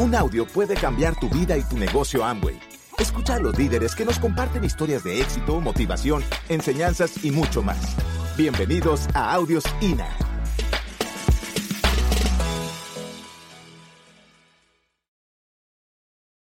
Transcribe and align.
Un 0.00 0.14
audio 0.14 0.46
puede 0.46 0.76
cambiar 0.76 1.18
tu 1.18 1.28
vida 1.28 1.58
y 1.58 1.62
tu 1.64 1.76
negocio 1.76 2.24
Amway. 2.24 2.56
Escucha 3.00 3.34
a 3.34 3.40
los 3.40 3.58
líderes 3.58 3.96
que 3.96 4.04
nos 4.04 4.20
comparten 4.20 4.62
historias 4.62 5.02
de 5.02 5.20
éxito, 5.20 5.60
motivación, 5.60 6.22
enseñanzas 6.48 7.24
y 7.24 7.32
mucho 7.32 7.62
más. 7.62 7.96
Bienvenidos 8.36 9.08
a 9.12 9.34
Audios 9.34 9.64
INA. 9.80 10.06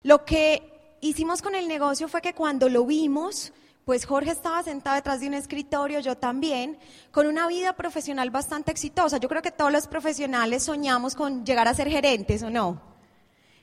Lo 0.05 0.25
que 0.25 0.98
hicimos 1.01 1.43
con 1.43 1.57
el 1.57 1.67
negocio 1.67 2.07
fue 2.07 2.23
que 2.23 2.35
cuando 2.35 2.69
lo 2.69 2.87
vimos, 2.87 3.53
pues 3.85 4.07
Jorge 4.07 4.30
estaba 4.30 4.62
sentado 4.62 4.95
detrás 4.95 5.19
de 5.19 5.27
un 5.27 5.35
escritorio, 5.35 5.98
yo 5.98 6.17
también, 6.17 6.79
con 7.11 7.27
una 7.27 7.48
vida 7.48 7.73
profesional 7.73 8.30
bastante 8.30 8.71
exitosa. 8.71 9.19
Yo 9.19 9.29
creo 9.29 9.43
que 9.43 9.51
todos 9.51 9.73
los 9.73 9.89
profesionales 9.89 10.62
soñamos 10.62 11.17
con 11.17 11.45
llegar 11.45 11.67
a 11.67 11.75
ser 11.75 11.89
gerentes, 11.89 12.45
¿o 12.45 12.51
no? 12.51 12.90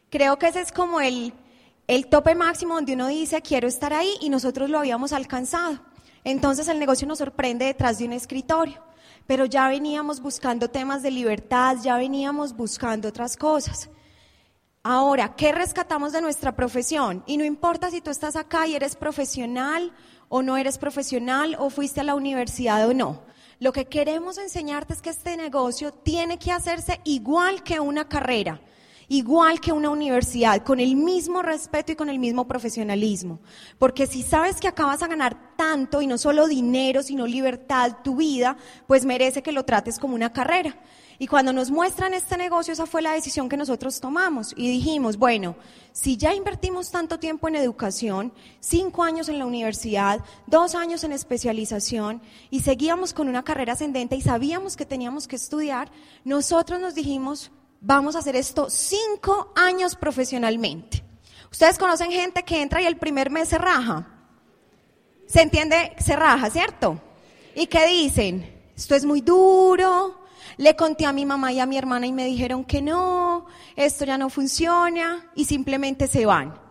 Creo 0.10 0.40
que 0.40 0.48
ese 0.48 0.62
es 0.62 0.72
como 0.72 1.02
el, 1.02 1.34
el 1.88 2.08
tope 2.08 2.36
máximo 2.36 2.76
donde 2.76 2.94
uno 2.94 3.08
dice, 3.08 3.42
quiero 3.42 3.68
estar 3.68 3.94
ahí, 3.94 4.14
y 4.22 4.30
nosotros 4.30 4.70
lo 4.70 4.80
habíamos 4.80 5.14
alcanzado. 5.14 5.80
Entonces 6.24 6.68
el 6.68 6.80
negocio 6.80 7.08
nos 7.08 7.20
sorprende 7.20 7.66
detrás 7.66 8.00
de 8.00 8.06
un 8.06 8.14
escritorio, 8.14 8.84
pero 9.28 9.46
ya 9.46 9.68
veníamos 9.68 10.22
buscando 10.22 10.70
temas 10.70 11.02
de 11.02 11.12
libertad, 11.12 11.78
ya 11.82 11.98
veníamos 11.98 12.56
buscando 12.56 13.10
otras 13.10 13.38
cosas. 13.38 13.90
Ahora, 14.84 15.36
¿qué 15.36 15.52
rescatamos 15.52 16.14
de 16.14 16.22
nuestra 16.22 16.56
profesión? 16.56 17.24
Y 17.28 17.38
no 17.38 17.44
importa 17.44 17.92
si 17.92 18.00
tú 18.00 18.10
estás 18.10 18.38
acá 18.38 18.68
y 18.68 18.76
eres 18.76 18.96
profesional 18.96 19.92
o 20.30 20.42
no 20.42 20.56
eres 20.56 20.78
profesional 20.78 21.58
o 21.60 21.70
fuiste 21.70 22.00
a 22.00 22.06
la 22.06 22.16
universidad 22.16 22.88
o 22.88 22.94
no. 22.94 23.22
Lo 23.60 23.74
que 23.74 23.86
queremos 23.86 24.38
enseñarte 24.38 24.94
es 24.94 25.02
que 25.02 25.10
este 25.10 25.36
negocio 25.36 25.92
tiene 25.92 26.40
que 26.40 26.52
hacerse 26.52 27.02
igual 27.04 27.64
que 27.64 27.80
una 27.80 28.08
carrera, 28.08 28.62
igual 29.10 29.60
que 29.60 29.72
una 29.72 29.90
universidad, 29.90 30.64
con 30.64 30.80
el 30.80 30.96
mismo 30.96 31.42
respeto 31.42 31.92
y 31.92 31.96
con 31.96 32.10
el 32.10 32.20
mismo 32.20 32.48
profesionalismo. 32.48 33.40
Porque 33.80 34.08
si 34.08 34.24
sabes 34.24 34.58
que 34.60 34.68
acá 34.68 34.86
vas 34.86 35.04
a 35.04 35.08
ganar 35.08 35.56
tanto 35.56 36.02
y 36.02 36.08
no 36.08 36.18
solo 36.18 36.48
dinero, 36.48 37.04
sino 37.04 37.26
libertad, 37.26 37.98
tu 38.04 38.18
vida, 38.18 38.58
pues 38.88 39.06
merece 39.06 39.42
que 39.42 39.52
lo 39.52 39.66
trates 39.66 40.00
como 40.00 40.16
una 40.16 40.34
carrera. 40.34 40.78
Y 41.20 41.26
cuando 41.26 41.52
nos 41.52 41.72
muestran 41.72 42.14
este 42.14 42.38
negocio, 42.38 42.74
esa 42.74 42.86
fue 42.86 43.02
la 43.02 43.14
decisión 43.14 43.50
que 43.50 43.58
nosotros 43.58 44.00
tomamos 44.00 44.54
y 44.56 44.70
dijimos, 44.70 45.18
bueno, 45.18 45.56
si 45.92 46.16
ya 46.16 46.36
invertimos 46.36 46.92
tanto 46.92 47.18
tiempo 47.18 47.48
en 47.48 47.56
educación, 47.56 48.32
cinco 48.60 49.04
años 49.04 49.28
en 49.28 49.40
la 49.40 49.48
universidad, 49.48 50.24
dos 50.46 50.76
años 50.76 51.04
en 51.04 51.14
especialización 51.14 52.22
y 52.52 52.60
seguíamos 52.60 53.14
con 53.14 53.30
una 53.30 53.44
carrera 53.44 53.74
ascendente 53.74 54.16
y 54.16 54.22
sabíamos 54.22 54.78
que 54.78 54.86
teníamos 54.86 55.28
que 55.28 55.38
estudiar, 55.38 55.90
nosotros 56.24 56.80
nos 56.80 56.94
dijimos, 56.94 57.52
vamos 57.82 58.16
a 58.16 58.20
hacer 58.20 58.36
esto 58.36 58.70
cinco 58.70 59.54
años 59.56 59.96
profesionalmente. 59.96 61.04
Ustedes 61.52 61.78
conocen 61.78 62.12
gente 62.12 62.44
que 62.44 62.62
entra 62.62 62.82
y 62.82 62.86
el 62.86 62.98
primer 62.98 63.30
mes 63.30 63.50
se 63.50 63.58
raja. 63.58 64.08
¿Se 65.28 65.42
entiende? 65.42 65.94
Se 65.98 66.16
raja, 66.16 66.50
¿cierto? 66.50 67.02
¿Y 67.56 67.68
qué 67.68 67.86
dicen? 67.88 68.72
Esto 68.76 68.96
es 68.96 69.06
muy 69.06 69.22
duro, 69.22 70.22
le 70.58 70.76
conté 70.76 71.06
a 71.06 71.14
mi 71.14 71.26
mamá 71.26 71.52
y 71.52 71.60
a 71.60 71.66
mi 71.66 71.78
hermana 71.78 72.06
y 72.06 72.14
me 72.14 72.26
dijeron 72.26 72.64
que 72.64 72.82
no, 72.82 73.48
esto 73.76 74.06
ya 74.06 74.18
no 74.18 74.30
funciona 74.30 75.32
y 75.36 75.46
simplemente 75.46 76.08
se 76.08 76.26
van. 76.26 76.67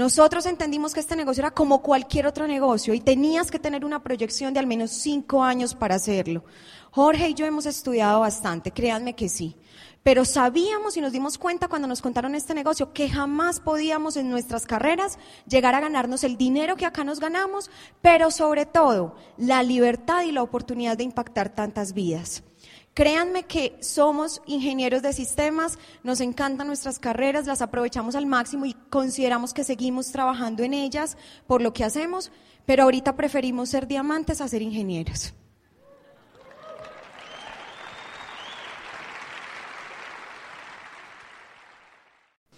Nosotros 0.00 0.46
entendimos 0.46 0.94
que 0.94 1.00
este 1.00 1.14
negocio 1.14 1.42
era 1.42 1.50
como 1.50 1.82
cualquier 1.82 2.26
otro 2.26 2.46
negocio 2.46 2.94
y 2.94 3.00
tenías 3.00 3.50
que 3.50 3.58
tener 3.58 3.84
una 3.84 4.02
proyección 4.02 4.54
de 4.54 4.58
al 4.58 4.66
menos 4.66 4.92
cinco 4.92 5.44
años 5.44 5.74
para 5.74 5.96
hacerlo. 5.96 6.42
Jorge 6.90 7.28
y 7.28 7.34
yo 7.34 7.44
hemos 7.44 7.66
estudiado 7.66 8.20
bastante, 8.20 8.70
créanme 8.70 9.14
que 9.14 9.28
sí. 9.28 9.58
Pero 10.02 10.24
sabíamos 10.24 10.96
y 10.96 11.02
nos 11.02 11.12
dimos 11.12 11.36
cuenta 11.36 11.68
cuando 11.68 11.86
nos 11.86 12.00
contaron 12.00 12.34
este 12.34 12.54
negocio 12.54 12.94
que 12.94 13.10
jamás 13.10 13.60
podíamos 13.60 14.16
en 14.16 14.30
nuestras 14.30 14.64
carreras 14.64 15.18
llegar 15.46 15.74
a 15.74 15.80
ganarnos 15.80 16.24
el 16.24 16.38
dinero 16.38 16.76
que 16.76 16.86
acá 16.86 17.04
nos 17.04 17.20
ganamos, 17.20 17.70
pero 18.00 18.30
sobre 18.30 18.64
todo 18.64 19.16
la 19.36 19.62
libertad 19.62 20.22
y 20.22 20.32
la 20.32 20.42
oportunidad 20.42 20.96
de 20.96 21.04
impactar 21.04 21.50
tantas 21.50 21.92
vidas. 21.92 22.42
Créanme 23.00 23.44
que 23.44 23.78
somos 23.80 24.42
ingenieros 24.44 25.00
de 25.00 25.14
sistemas, 25.14 25.78
nos 26.02 26.20
encantan 26.20 26.66
nuestras 26.66 26.98
carreras, 26.98 27.46
las 27.46 27.62
aprovechamos 27.62 28.14
al 28.14 28.26
máximo 28.26 28.66
y 28.66 28.74
consideramos 28.74 29.54
que 29.54 29.64
seguimos 29.64 30.12
trabajando 30.12 30.64
en 30.64 30.74
ellas 30.74 31.16
por 31.46 31.62
lo 31.62 31.72
que 31.72 31.82
hacemos, 31.82 32.30
pero 32.66 32.82
ahorita 32.82 33.16
preferimos 33.16 33.70
ser 33.70 33.86
diamantes 33.86 34.42
a 34.42 34.48
ser 34.48 34.60
ingenieros. 34.60 35.32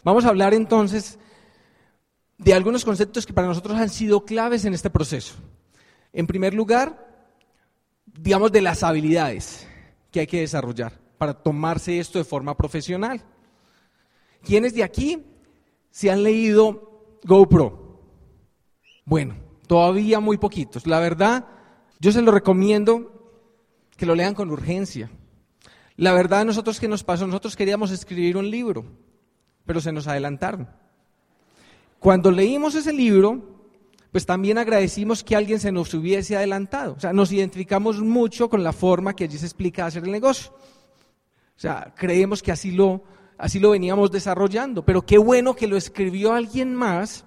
Vamos 0.03 0.25
a 0.25 0.29
hablar 0.31 0.55
entonces 0.55 1.21
de 2.39 2.53
algunos 2.53 2.85
conceptos 2.85 3.27
que 3.27 3.33
para 3.33 3.47
nosotros 3.47 3.79
han 3.79 3.91
sido 3.91 4.25
claves 4.25 4.65
en 4.65 4.75
este 4.75 4.91
proceso. 4.91 5.37
En 6.13 6.27
primer 6.27 6.53
lugar, 6.53 7.31
digamos 8.07 8.51
de 8.51 8.61
las 8.61 8.83
habilidades 8.83 9.69
que 10.13 10.21
hay 10.21 10.27
que 10.27 10.41
desarrollar 10.41 10.93
para 11.19 11.35
tomarse 11.35 11.99
esto 11.99 12.19
de 12.19 12.25
forma 12.25 12.57
profesional. 12.57 13.23
¿Quiénes 14.43 14.75
de 14.75 14.85
aquí 14.85 15.25
se 15.91 16.11
han 16.11 16.23
leído 16.23 17.19
GoPro? 17.25 18.01
Bueno, 19.05 19.37
todavía 19.67 20.21
muy 20.21 20.37
poquitos. 20.37 20.87
La 20.87 21.01
verdad, 21.01 21.47
yo 21.99 22.13
se 22.13 22.23
lo 22.23 22.31
recomiendo 22.31 23.11
que 23.97 24.07
lo 24.07 24.15
lean 24.15 24.35
con 24.35 24.51
urgencia. 24.51 25.11
La 25.97 26.13
verdad, 26.13 26.45
nosotros 26.45 26.79
que 26.81 26.89
nos 26.89 27.05
pasó, 27.05 27.27
nosotros 27.27 27.57
queríamos 27.57 27.91
escribir 27.91 28.37
un 28.37 28.51
libro, 28.51 28.85
pero 29.65 29.81
se 29.81 29.93
nos 29.93 30.07
adelantaron. 30.07 30.69
Cuando 31.99 32.31
leímos 32.31 32.75
ese 32.75 32.93
libro, 32.93 33.52
pues 34.13 34.27
también 34.27 34.59
agradecimos 34.59 35.25
que 35.25 35.35
alguien 35.35 35.59
se 35.59 35.73
nos 35.73 35.93
hubiese 35.95 36.37
adelantado. 36.37 36.93
O 36.93 37.01
sea, 37.01 37.15
nos 37.15 37.33
identificamos 37.33 38.01
mucho 38.03 38.51
con 38.51 38.63
la 38.63 38.75
forma 38.75 39.17
que 39.17 39.25
allí 39.25 39.39
se 39.39 39.47
explica 39.47 39.87
hacer 39.87 40.05
el 40.05 40.13
negocio. 40.13 40.53
O 40.53 41.61
sea, 41.63 41.95
creemos 41.97 42.43
que 42.43 42.53
así 42.53 42.73
lo, 42.73 43.05
así 43.39 43.59
lo 43.59 43.71
veníamos 43.71 44.11
desarrollando, 44.11 44.85
pero 44.85 45.07
qué 45.07 45.17
bueno 45.17 45.57
que 45.57 45.67
lo 45.67 45.79
escribió 45.79 46.35
alguien 46.35 46.75
más, 46.75 47.25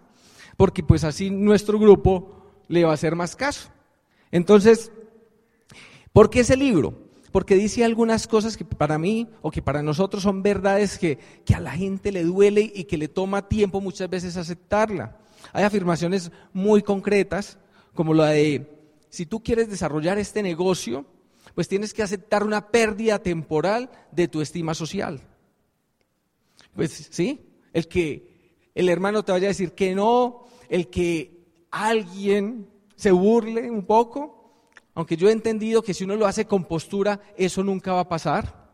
porque 0.58 0.84
pues 0.84 1.04
así 1.04 1.32
nuestro 1.32 1.80
grupo 1.80 2.54
le 2.68 2.84
va 2.84 2.92
a 2.92 2.96
hacer 2.96 3.16
más 3.16 3.36
caso. 3.36 3.70
Entonces, 4.30 4.92
¿por 6.14 6.30
qué 6.30 6.42
ese 6.42 6.56
libro? 6.56 6.94
Porque 7.32 7.56
dice 7.56 7.84
algunas 7.84 8.28
cosas 8.28 8.58
que 8.58 8.64
para 8.64 9.00
mí 9.00 9.28
o 9.42 9.50
que 9.50 9.64
para 9.64 9.82
nosotros 9.82 10.22
son 10.22 10.44
verdades 10.44 11.00
que, 11.00 11.18
que 11.46 11.56
a 11.56 11.60
la 11.60 11.72
gente 11.72 12.12
le 12.12 12.24
duele 12.24 12.72
y 12.76 12.84
que 12.84 12.98
le 12.98 13.08
toma 13.08 13.50
tiempo 13.50 13.82
muchas 13.82 14.08
veces 14.08 14.38
aceptarla. 14.38 15.18
Hay 15.56 15.64
afirmaciones 15.64 16.34
muy 16.52 16.82
concretas, 16.82 17.58
como 17.94 18.14
la 18.14 18.32
de, 18.32 18.78
si 19.08 19.26
tú 19.26 19.42
quieres 19.42 19.70
desarrollar 19.70 20.18
este 20.18 20.44
negocio, 20.44 21.06
pues 21.54 21.70
tienes 21.70 21.94
que 21.94 22.04
aceptar 22.04 22.44
una 22.44 22.72
pérdida 22.72 23.20
temporal 23.20 23.90
de 24.12 24.28
tu 24.28 24.42
estima 24.42 24.74
social. 24.74 25.22
Pues 26.76 27.08
sí, 27.10 27.40
el 27.72 27.88
que 27.88 28.68
el 28.76 28.90
hermano 28.90 29.24
te 29.24 29.32
vaya 29.32 29.48
a 29.48 29.56
decir 29.56 29.72
que 29.72 29.96
no, 29.96 30.44
el 30.68 30.90
que 30.90 31.46
alguien 31.72 32.68
se 32.98 33.12
burle 33.12 33.72
un 33.72 33.86
poco, 33.86 34.68
aunque 34.94 35.16
yo 35.16 35.30
he 35.30 35.32
entendido 35.32 35.82
que 35.82 35.94
si 35.94 36.04
uno 36.04 36.18
lo 36.18 36.28
hace 36.28 36.44
con 36.44 36.66
postura, 36.66 37.22
eso 37.38 37.64
nunca 37.64 37.94
va 37.94 38.02
a 38.02 38.10
pasar. 38.10 38.70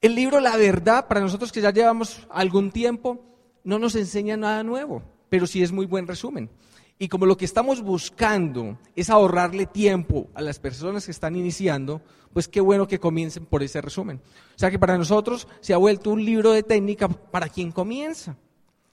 El 0.00 0.14
libro 0.14 0.40
La 0.40 0.56
verdad, 0.56 1.06
para 1.06 1.20
nosotros 1.20 1.52
que 1.52 1.60
ya 1.60 1.70
llevamos 1.70 2.26
algún 2.30 2.70
tiempo, 2.70 3.22
no 3.62 3.78
nos 3.78 3.94
enseña 3.94 4.38
nada 4.38 4.62
nuevo 4.62 5.02
pero 5.30 5.46
sí 5.46 5.62
es 5.62 5.72
muy 5.72 5.86
buen 5.86 6.06
resumen. 6.06 6.50
Y 6.98 7.08
como 7.08 7.24
lo 7.24 7.38
que 7.38 7.46
estamos 7.46 7.80
buscando 7.80 8.78
es 8.94 9.08
ahorrarle 9.08 9.64
tiempo 9.64 10.28
a 10.34 10.42
las 10.42 10.58
personas 10.58 11.06
que 11.06 11.12
están 11.12 11.34
iniciando, 11.34 12.02
pues 12.34 12.46
qué 12.46 12.60
bueno 12.60 12.86
que 12.86 13.00
comiencen 13.00 13.46
por 13.46 13.62
ese 13.62 13.80
resumen. 13.80 14.20
O 14.54 14.58
sea 14.58 14.70
que 14.70 14.78
para 14.78 14.98
nosotros 14.98 15.48
se 15.60 15.72
ha 15.72 15.78
vuelto 15.78 16.10
un 16.10 16.22
libro 16.22 16.52
de 16.52 16.62
técnica 16.62 17.08
para 17.08 17.48
quien 17.48 17.72
comienza, 17.72 18.36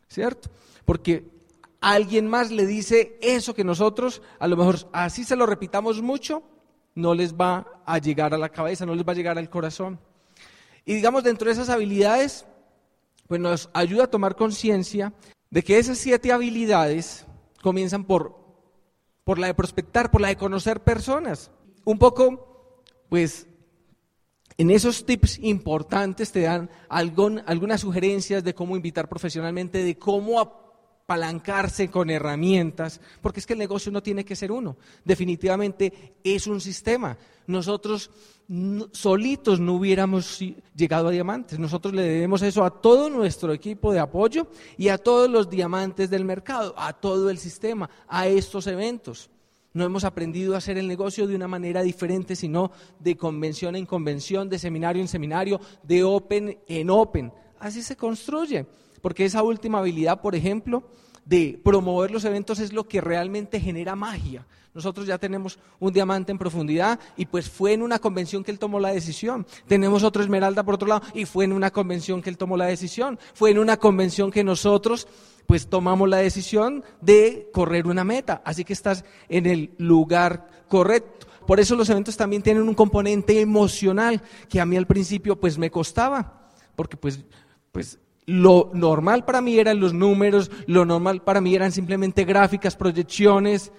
¿cierto? 0.07 0.50
Porque 0.86 1.25
alguien 1.81 2.30
más 2.30 2.50
le 2.50 2.66
dice 2.66 3.18
eso 3.22 3.54
que 3.54 3.66
nosotros, 3.66 4.22
a 4.40 4.48
lo 4.48 4.56
mejor 4.56 4.78
así 4.94 5.25
se 5.25 5.36
lo 5.36 5.45
repitamos 5.45 6.01
mucho, 6.01 6.44
no 6.95 7.13
les 7.13 7.33
va 7.33 7.68
a 7.86 7.98
llegar 7.98 8.33
a 8.33 8.38
la 8.38 8.50
cabeza, 8.50 8.86
no 8.86 8.95
les 8.95 9.06
va 9.06 9.12
a 9.12 9.16
llegar 9.16 9.38
al 9.38 9.50
corazón. 9.50 10.00
Y 10.86 10.94
digamos, 10.94 11.25
dentro 11.25 11.48
de 11.48 11.51
esas 11.51 11.68
habilidades, 11.68 12.45
pues 13.28 13.42
nos 13.42 13.69
ayuda 13.74 14.06
a 14.06 14.10
tomar 14.10 14.38
conciencia 14.38 15.13
de 15.49 15.63
que 15.63 15.77
esas 15.77 15.97
siete 15.97 16.31
habilidades 16.31 17.25
comienzan 17.61 18.05
por, 18.05 18.35
por 19.23 19.39
la 19.39 19.47
de 19.47 19.53
prospectar, 19.53 20.11
por 20.11 20.21
la 20.21 20.29
de 20.29 20.38
conocer 20.38 20.83
personas. 20.83 21.51
Un 21.85 21.97
poco, 21.97 22.83
pues, 23.09 23.47
en 24.57 24.71
esos 24.71 25.05
tips 25.05 25.39
importantes 25.39 26.31
te 26.31 26.41
dan 26.41 26.69
algún, 26.89 27.44
algunas 27.45 27.81
sugerencias 27.81 28.44
de 28.44 28.55
cómo 28.55 28.75
invitar 28.75 29.07
profesionalmente, 29.07 29.83
de 29.83 29.97
cómo 29.97 30.67
apalancarse 31.07 31.89
con 31.89 32.09
herramientas, 32.09 33.00
porque 33.21 33.39
es 33.39 33.45
que 33.45 33.54
el 33.54 33.59
negocio 33.59 33.94
no 33.94 34.04
tiene 34.04 34.25
que 34.25 34.36
ser 34.36 34.51
uno, 34.51 34.75
definitivamente 35.06 36.15
es 36.21 36.48
un 36.48 36.59
sistema. 36.59 37.18
Nosotros 37.48 38.12
solitos 38.92 39.57
no 39.62 39.75
hubiéramos 39.75 40.44
llegado 40.75 41.07
a 41.07 41.12
diamantes, 41.12 41.59
nosotros 41.59 41.94
le 41.94 42.01
debemos 42.01 42.42
eso 42.42 42.65
a 42.65 42.81
todo 42.81 43.09
nuestro 43.09 43.54
equipo 43.54 43.94
de 43.94 44.00
apoyo 44.00 44.48
y 44.77 44.89
a 44.89 44.98
todos 44.98 45.30
los 45.30 45.50
diamantes 45.50 46.09
del 46.09 46.25
mercado, 46.25 46.75
a 46.77 46.92
todo 46.92 47.30
el 47.30 47.38
sistema, 47.38 47.89
a 48.09 48.27
estos 48.27 48.68
eventos. 48.68 49.30
No 49.71 49.86
hemos 49.86 50.04
aprendido 50.04 50.56
a 50.56 50.57
hacer 50.57 50.77
el 50.77 50.89
negocio 50.89 51.25
de 51.25 51.36
una 51.36 51.48
manera 51.48 51.83
diferente, 51.83 52.36
sino 52.36 52.69
de 53.00 53.15
convención 53.15 53.77
en 53.77 53.86
convención, 53.86 54.50
de 54.50 54.59
seminario 54.59 55.01
en 55.01 55.07
seminario, 55.07 55.62
de 55.83 56.04
open 56.04 56.57
en 56.68 56.89
open. 56.89 57.31
Así 57.59 57.81
se 57.81 57.95
construye 57.95 58.65
porque 59.07 59.24
esa 59.24 59.42
última 59.42 59.80
habilidad, 59.80 60.19
por 60.19 60.36
ejemplo, 60.36 60.83
de 61.24 61.57
promover 61.63 62.12
los 62.12 62.25
eventos 62.25 62.59
es 62.59 62.74
lo 62.74 62.89
que 62.89 63.00
realmente 63.00 63.57
genera 63.57 63.95
magia. 63.95 64.45
Nosotros 64.74 65.07
ya 65.07 65.18
tenemos 65.18 65.59
un 65.80 65.94
diamante 65.94 66.33
en 66.33 66.38
profundidad 66.38 67.00
y 67.15 67.25
pues 67.25 67.50
fue 67.50 67.71
en 67.71 67.83
una 67.83 68.00
convención 68.00 68.44
que 68.44 68.51
él 68.51 68.59
tomó 68.59 68.81
la 68.81 68.92
decisión. 68.92 69.48
Tenemos 69.65 70.04
otro 70.04 70.21
esmeralda 70.21 70.62
por 70.65 70.75
otro 70.75 70.89
lado 70.89 71.04
y 71.13 71.24
fue 71.24 71.45
en 71.45 71.54
una 71.54 71.71
convención 71.71 72.21
que 72.21 72.30
él 72.30 72.38
tomó 72.38 72.57
la 72.57 72.65
decisión. 72.65 73.18
Fue 73.33 73.50
en 73.50 73.59
una 73.59 73.77
convención 73.77 74.30
que 74.30 74.44
nosotros 74.44 75.07
pues 75.45 75.69
tomamos 75.69 76.09
la 76.09 76.18
decisión 76.18 76.83
de 77.00 77.50
correr 77.54 77.88
una 77.88 78.04
meta. 78.04 78.42
Así 78.44 78.65
que 78.65 78.74
estás 78.74 79.06
en 79.30 79.45
el 79.45 79.74
lugar 79.77 80.50
correcto. 80.68 81.27
Por 81.48 81.62
eso 81.62 81.77
los 81.77 81.89
eventos 81.89 82.18
también 82.18 82.42
tienen 82.42 82.68
un 82.68 82.75
componente 82.75 83.39
emocional 83.39 84.21
que 84.50 84.59
a 84.59 84.65
mí 84.65 84.75
al 84.75 84.86
principio 84.86 85.39
pues 85.39 85.57
me 85.57 85.71
costaba, 85.71 86.50
porque 86.75 86.98
pues, 86.98 87.24
pues 87.71 88.00
lo 88.27 88.69
normal 88.74 89.24
para 89.24 89.41
mí 89.41 89.57
eran 89.57 89.79
los 89.79 89.94
números, 89.94 90.51
lo 90.68 90.85
normal 90.85 91.24
para 91.24 91.41
mí 91.41 91.56
eran 91.56 91.71
simplemente 91.71 92.25
gráficas, 92.25 92.75
proyecciones, 92.75 93.71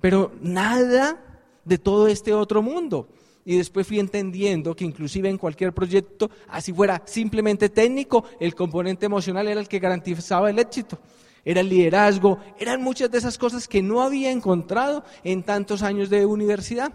pero 0.00 0.32
nada 0.40 1.42
de 1.64 1.76
todo 1.76 2.06
este 2.06 2.32
otro 2.32 2.62
mundo. 2.62 3.08
Y 3.44 3.56
después 3.56 3.86
fui 3.86 3.98
entendiendo 3.98 4.76
que 4.76 4.84
inclusive 4.84 5.28
en 5.28 5.36
cualquier 5.36 5.72
proyecto, 5.72 6.30
así 6.48 6.72
fuera 6.72 7.02
simplemente 7.04 7.68
técnico, 7.68 8.24
el 8.38 8.54
componente 8.54 9.06
emocional 9.06 9.48
era 9.48 9.60
el 9.60 9.68
que 9.68 9.80
garantizaba 9.80 10.48
el 10.48 10.60
éxito. 10.60 10.98
Era 11.44 11.60
el 11.60 11.68
liderazgo, 11.68 12.38
eran 12.58 12.82
muchas 12.82 13.10
de 13.10 13.18
esas 13.18 13.36
cosas 13.36 13.66
que 13.66 13.82
no 13.82 14.02
había 14.02 14.30
encontrado 14.30 15.02
en 15.24 15.42
tantos 15.42 15.82
años 15.82 16.08
de 16.08 16.24
universidad. 16.24 16.92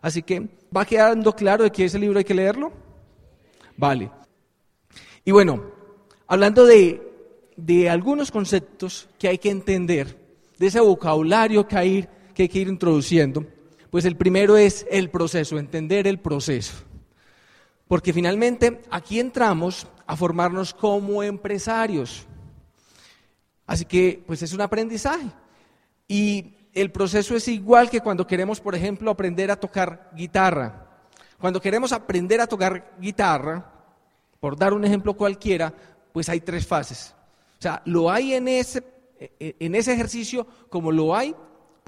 Así 0.00 0.22
que, 0.22 0.48
¿va 0.74 0.86
quedando 0.86 1.34
claro 1.34 1.64
de 1.64 1.72
que 1.72 1.84
ese 1.84 1.98
libro 1.98 2.18
hay 2.18 2.24
que 2.24 2.34
leerlo? 2.34 2.72
Vale. 3.76 4.10
Y 5.24 5.32
bueno, 5.32 5.77
hablando 6.28 6.66
de, 6.66 7.88
algunos 7.90 8.30
conceptos 8.30 9.08
que 9.18 9.28
hay 9.28 9.38
que 9.38 9.50
entender, 9.50 10.16
de 10.58 10.66
ese 10.66 10.80
vocabulario 10.80 11.66
que 11.66 11.76
hay, 11.76 12.08
que 12.34 12.42
hay 12.44 12.48
que 12.48 12.58
ir 12.60 12.68
introduciendo, 12.68 13.44
pues 13.90 14.04
el 14.04 14.16
primero 14.16 14.56
es 14.56 14.86
el 14.90 15.10
proceso, 15.10 15.58
entender 15.58 16.06
el 16.06 16.20
proceso. 16.20 16.74
Porque 17.88 18.12
finalmente 18.12 18.82
aquí 18.90 19.18
entramos 19.18 19.86
a 20.06 20.14
formarnos 20.14 20.74
como 20.74 21.22
empresarios. 21.22 22.26
Así 23.66 23.86
que, 23.86 24.22
pues 24.26 24.42
es 24.42 24.52
un 24.52 24.60
aprendizaje. 24.60 25.26
Y 26.06 26.54
el 26.74 26.92
proceso 26.92 27.34
es 27.34 27.48
igual 27.48 27.88
que 27.88 28.02
cuando 28.02 28.26
queremos, 28.26 28.60
por 28.60 28.74
ejemplo, 28.74 29.10
aprender 29.10 29.50
a 29.50 29.56
tocar 29.56 30.10
guitarra. 30.14 30.86
Cuando 31.38 31.60
queremos 31.60 31.92
aprender 31.92 32.42
a 32.42 32.46
tocar 32.46 32.94
guitarra, 33.00 33.72
por 34.38 34.56
dar 34.56 34.74
un 34.74 34.84
ejemplo 34.84 35.14
cualquiera, 35.14 35.72
pues 36.12 36.28
hay 36.28 36.40
tres 36.40 36.66
fases. 36.66 37.14
O 37.58 37.62
sea, 37.62 37.82
lo 37.84 38.10
hay 38.10 38.34
en 38.34 38.48
ese, 38.48 38.84
en 39.40 39.74
ese 39.74 39.92
ejercicio 39.92 40.46
como 40.68 40.92
lo 40.92 41.14
hay 41.14 41.34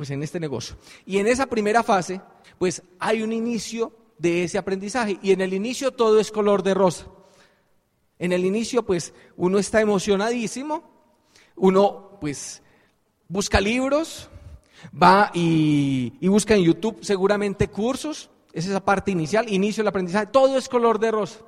pues 0.00 0.10
en 0.10 0.22
este 0.22 0.40
negocio. 0.40 0.76
Y 1.04 1.18
en 1.18 1.26
esa 1.26 1.44
primera 1.44 1.82
fase, 1.82 2.22
pues 2.58 2.82
hay 2.98 3.22
un 3.22 3.34
inicio 3.34 3.92
de 4.16 4.44
ese 4.44 4.56
aprendizaje 4.56 5.18
y 5.22 5.32
en 5.32 5.42
el 5.42 5.52
inicio 5.52 5.92
todo 5.92 6.20
es 6.20 6.30
color 6.30 6.62
de 6.62 6.72
rosa. 6.72 7.06
En 8.18 8.32
el 8.32 8.44
inicio 8.44 8.82
pues 8.82 9.12
uno 9.36 9.58
está 9.58 9.80
emocionadísimo, 9.80 10.90
uno 11.56 12.18
pues 12.20 12.62
busca 13.28 13.60
libros, 13.60 14.30
va 14.90 15.30
y, 15.34 16.14
y 16.20 16.28
busca 16.28 16.54
en 16.54 16.62
YouTube 16.62 16.98
seguramente 17.02 17.68
cursos, 17.68 18.30
es 18.52 18.66
esa 18.66 18.84
parte 18.84 19.10
inicial, 19.10 19.52
inicio 19.52 19.82
del 19.82 19.88
aprendizaje, 19.88 20.26
todo 20.26 20.56
es 20.56 20.68
color 20.68 20.98
de 20.98 21.10
rosa. 21.10 21.40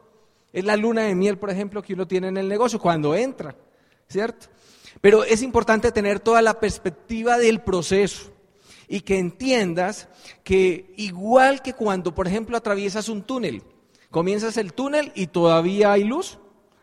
Es 0.52 0.64
la 0.64 0.76
luna 0.76 1.02
de 1.02 1.14
miel, 1.14 1.38
por 1.38 1.50
ejemplo, 1.50 1.82
que 1.82 1.94
uno 1.94 2.06
tiene 2.06 2.28
en 2.28 2.36
el 2.36 2.48
negocio 2.48 2.78
cuando 2.78 3.14
entra, 3.14 3.56
¿cierto? 4.08 4.48
Pero 5.00 5.24
es 5.24 5.42
importante 5.42 5.90
tener 5.92 6.20
toda 6.20 6.42
la 6.42 6.60
perspectiva 6.60 7.38
del 7.38 7.60
proceso 7.62 8.30
y 8.88 9.00
que 9.00 9.18
entiendas 9.18 10.08
que 10.44 10.92
igual 10.96 11.62
que 11.62 11.72
cuando, 11.72 12.14
por 12.14 12.28
ejemplo, 12.28 12.56
atraviesas 12.56 13.08
un 13.08 13.22
túnel, 13.22 13.62
comienzas 14.10 14.58
el 14.58 14.74
túnel 14.74 15.12
y 15.14 15.28
todavía 15.28 15.92
hay 15.92 16.04
luz, 16.04 16.38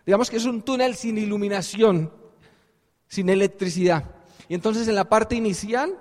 digamos 0.06 0.30
que 0.30 0.38
es 0.38 0.46
un 0.46 0.64
túnel 0.64 0.96
sin 0.96 1.20
iluminación, 1.20 2.12
sin 3.08 3.30
electricidad. 3.30 4.16
Y 4.48 4.56
entonces 4.56 4.88
en 4.88 4.96
la 4.96 5.08
parte 5.08 5.36
inicial, 5.36 6.00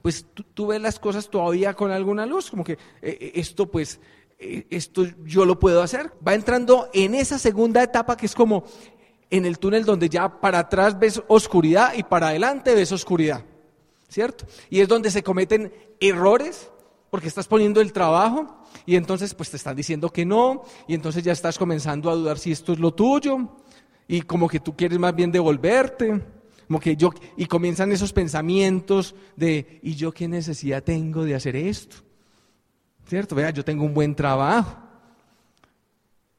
pues 0.00 0.24
tú, 0.54 0.68
ves 0.68 0.80
las 0.80 0.98
cosas 0.98 1.28
todavía 1.28 1.74
con 1.74 1.90
alguna 1.90 2.24
luz, 2.24 2.50
como 2.50 2.64
que 2.64 2.72
eh, 2.72 2.78
eh, 3.02 3.32
esto 3.34 3.70
pues 3.70 4.00
esto 4.40 5.04
yo 5.24 5.44
lo 5.44 5.58
puedo 5.58 5.82
hacer. 5.82 6.12
Va 6.26 6.34
entrando 6.34 6.88
en 6.92 7.14
esa 7.14 7.38
segunda 7.38 7.82
etapa 7.82 8.16
que 8.16 8.26
es 8.26 8.34
como 8.34 8.64
en 9.30 9.44
el 9.46 9.58
túnel 9.58 9.84
donde 9.84 10.08
ya 10.08 10.40
para 10.40 10.60
atrás 10.60 10.98
ves 10.98 11.22
oscuridad 11.28 11.92
y 11.94 12.02
para 12.02 12.28
adelante 12.28 12.74
ves 12.74 12.90
oscuridad, 12.90 13.44
¿cierto? 14.08 14.46
Y 14.70 14.80
es 14.80 14.88
donde 14.88 15.10
se 15.10 15.22
cometen 15.22 15.72
errores 16.00 16.70
porque 17.10 17.28
estás 17.28 17.46
poniendo 17.46 17.80
el 17.80 17.92
trabajo 17.92 18.64
y 18.86 18.96
entonces 18.96 19.34
pues 19.34 19.50
te 19.50 19.56
están 19.56 19.76
diciendo 19.76 20.10
que 20.10 20.24
no 20.24 20.64
y 20.88 20.94
entonces 20.94 21.22
ya 21.22 21.32
estás 21.32 21.58
comenzando 21.58 22.10
a 22.10 22.14
dudar 22.14 22.38
si 22.38 22.50
esto 22.50 22.72
es 22.72 22.78
lo 22.78 22.92
tuyo 22.92 23.48
y 24.08 24.22
como 24.22 24.48
que 24.48 24.58
tú 24.58 24.74
quieres 24.74 24.98
más 24.98 25.14
bien 25.14 25.30
devolverte. 25.30 26.20
Como 26.66 26.78
que 26.78 26.94
yo, 26.94 27.10
y 27.36 27.46
comienzan 27.46 27.90
esos 27.90 28.12
pensamientos 28.12 29.16
de, 29.34 29.80
¿y 29.82 29.96
yo 29.96 30.12
qué 30.12 30.28
necesidad 30.28 30.84
tengo 30.84 31.24
de 31.24 31.34
hacer 31.34 31.56
esto? 31.56 31.96
¿Cierto? 33.10 33.34
Vea, 33.34 33.50
yo 33.50 33.64
tengo 33.64 33.82
un 33.82 33.92
buen 33.92 34.14
trabajo. 34.14 34.78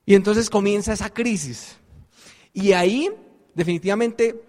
Y 0.05 0.15
entonces 0.15 0.49
comienza 0.49 0.93
esa 0.93 1.09
crisis. 1.09 1.75
Y 2.53 2.71
ahí, 2.71 3.11
definitivamente, 3.53 4.41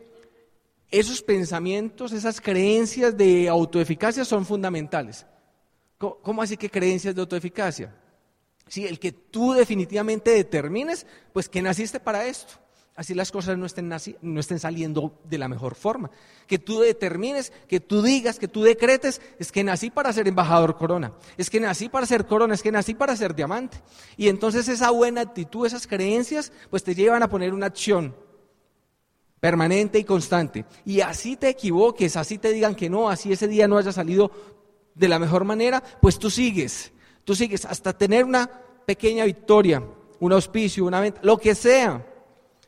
esos 0.88 1.20
pensamientos, 1.20 2.12
esas 2.12 2.40
creencias 2.40 3.16
de 3.16 3.48
autoeficacia 3.48 4.24
son 4.24 4.46
fundamentales. 4.46 5.26
¿Cómo 5.98 6.42
así 6.42 6.56
que 6.56 6.70
creencias 6.70 7.12
de 7.12 7.22
autoeficacia? 7.22 7.92
Sí, 8.68 8.86
el 8.86 9.00
que 9.00 9.10
tú 9.10 9.54
definitivamente 9.54 10.30
determines, 10.30 11.04
pues 11.32 11.48
que 11.48 11.60
naciste 11.60 11.98
para 11.98 12.24
esto 12.24 12.61
así 12.94 13.14
las 13.14 13.32
cosas 13.32 13.56
no 13.56 13.66
estén, 13.66 13.92
no 14.22 14.40
estén 14.40 14.58
saliendo 14.58 15.18
de 15.24 15.38
la 15.38 15.48
mejor 15.48 15.74
forma. 15.74 16.10
Que 16.46 16.58
tú 16.58 16.80
determines, 16.80 17.52
que 17.68 17.80
tú 17.80 18.02
digas, 18.02 18.38
que 18.38 18.48
tú 18.48 18.62
decretes, 18.62 19.20
es 19.38 19.50
que 19.50 19.64
nací 19.64 19.90
para 19.90 20.12
ser 20.12 20.28
embajador 20.28 20.76
corona, 20.76 21.12
es 21.36 21.50
que 21.50 21.60
nací 21.60 21.88
para 21.88 22.06
ser 22.06 22.26
corona, 22.26 22.54
es 22.54 22.62
que 22.62 22.72
nací 22.72 22.94
para 22.94 23.16
ser 23.16 23.34
diamante. 23.34 23.78
Y 24.16 24.28
entonces 24.28 24.68
esa 24.68 24.90
buena 24.90 25.22
actitud, 25.22 25.66
esas 25.66 25.86
creencias, 25.86 26.52
pues 26.70 26.84
te 26.84 26.94
llevan 26.94 27.22
a 27.22 27.28
poner 27.28 27.54
una 27.54 27.66
acción 27.66 28.14
permanente 29.40 29.98
y 29.98 30.04
constante. 30.04 30.64
Y 30.84 31.00
así 31.00 31.36
te 31.36 31.48
equivoques, 31.48 32.16
así 32.16 32.38
te 32.38 32.52
digan 32.52 32.74
que 32.74 32.88
no, 32.88 33.08
así 33.08 33.32
ese 33.32 33.48
día 33.48 33.66
no 33.66 33.78
haya 33.78 33.90
salido 33.90 34.30
de 34.94 35.08
la 35.08 35.18
mejor 35.18 35.44
manera, 35.44 35.82
pues 36.00 36.18
tú 36.18 36.30
sigues, 36.30 36.92
tú 37.24 37.34
sigues 37.34 37.64
hasta 37.64 37.96
tener 37.96 38.24
una 38.24 38.48
pequeña 38.86 39.24
victoria, 39.24 39.82
un 40.20 40.32
auspicio, 40.32 40.84
una 40.84 41.00
venta, 41.00 41.20
lo 41.24 41.38
que 41.38 41.54
sea. 41.54 42.06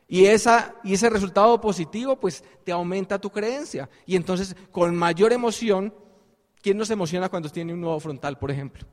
Y, 0.06 0.26
esa, 0.26 0.74
y 0.84 0.94
ese 0.94 1.08
resultado 1.08 1.60
positivo, 1.60 2.16
pues 2.16 2.44
te 2.62 2.72
aumenta 2.72 3.18
tu 3.18 3.30
creencia. 3.30 3.88
Y 4.06 4.16
entonces, 4.16 4.54
con 4.70 4.94
mayor 4.94 5.32
emoción, 5.32 5.94
¿quién 6.62 6.76
nos 6.76 6.90
emociona 6.90 7.28
cuando 7.28 7.48
tiene 7.48 7.72
un 7.72 7.80
nuevo 7.80 7.98
frontal, 8.00 8.38
por 8.38 8.50
ejemplo? 8.50 8.86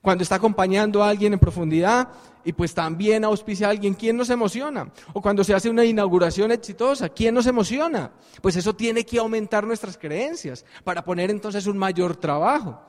Cuando 0.00 0.24
está 0.24 0.34
acompañando 0.34 1.02
a 1.02 1.08
alguien 1.08 1.32
en 1.32 1.38
profundidad 1.38 2.08
y 2.44 2.52
pues 2.52 2.74
también 2.74 3.24
auspicia 3.24 3.68
a 3.68 3.70
alguien, 3.70 3.94
¿quién 3.94 4.16
nos 4.16 4.30
emociona? 4.30 4.92
O 5.12 5.22
cuando 5.22 5.44
se 5.44 5.54
hace 5.54 5.70
una 5.70 5.84
inauguración 5.84 6.50
exitosa, 6.50 7.08
¿quién 7.08 7.34
nos 7.34 7.46
emociona? 7.46 8.10
Pues 8.40 8.56
eso 8.56 8.74
tiene 8.74 9.06
que 9.06 9.20
aumentar 9.20 9.64
nuestras 9.64 9.96
creencias 9.96 10.64
para 10.82 11.04
poner 11.04 11.30
entonces 11.30 11.68
un 11.68 11.78
mayor 11.78 12.16
trabajo. 12.16 12.80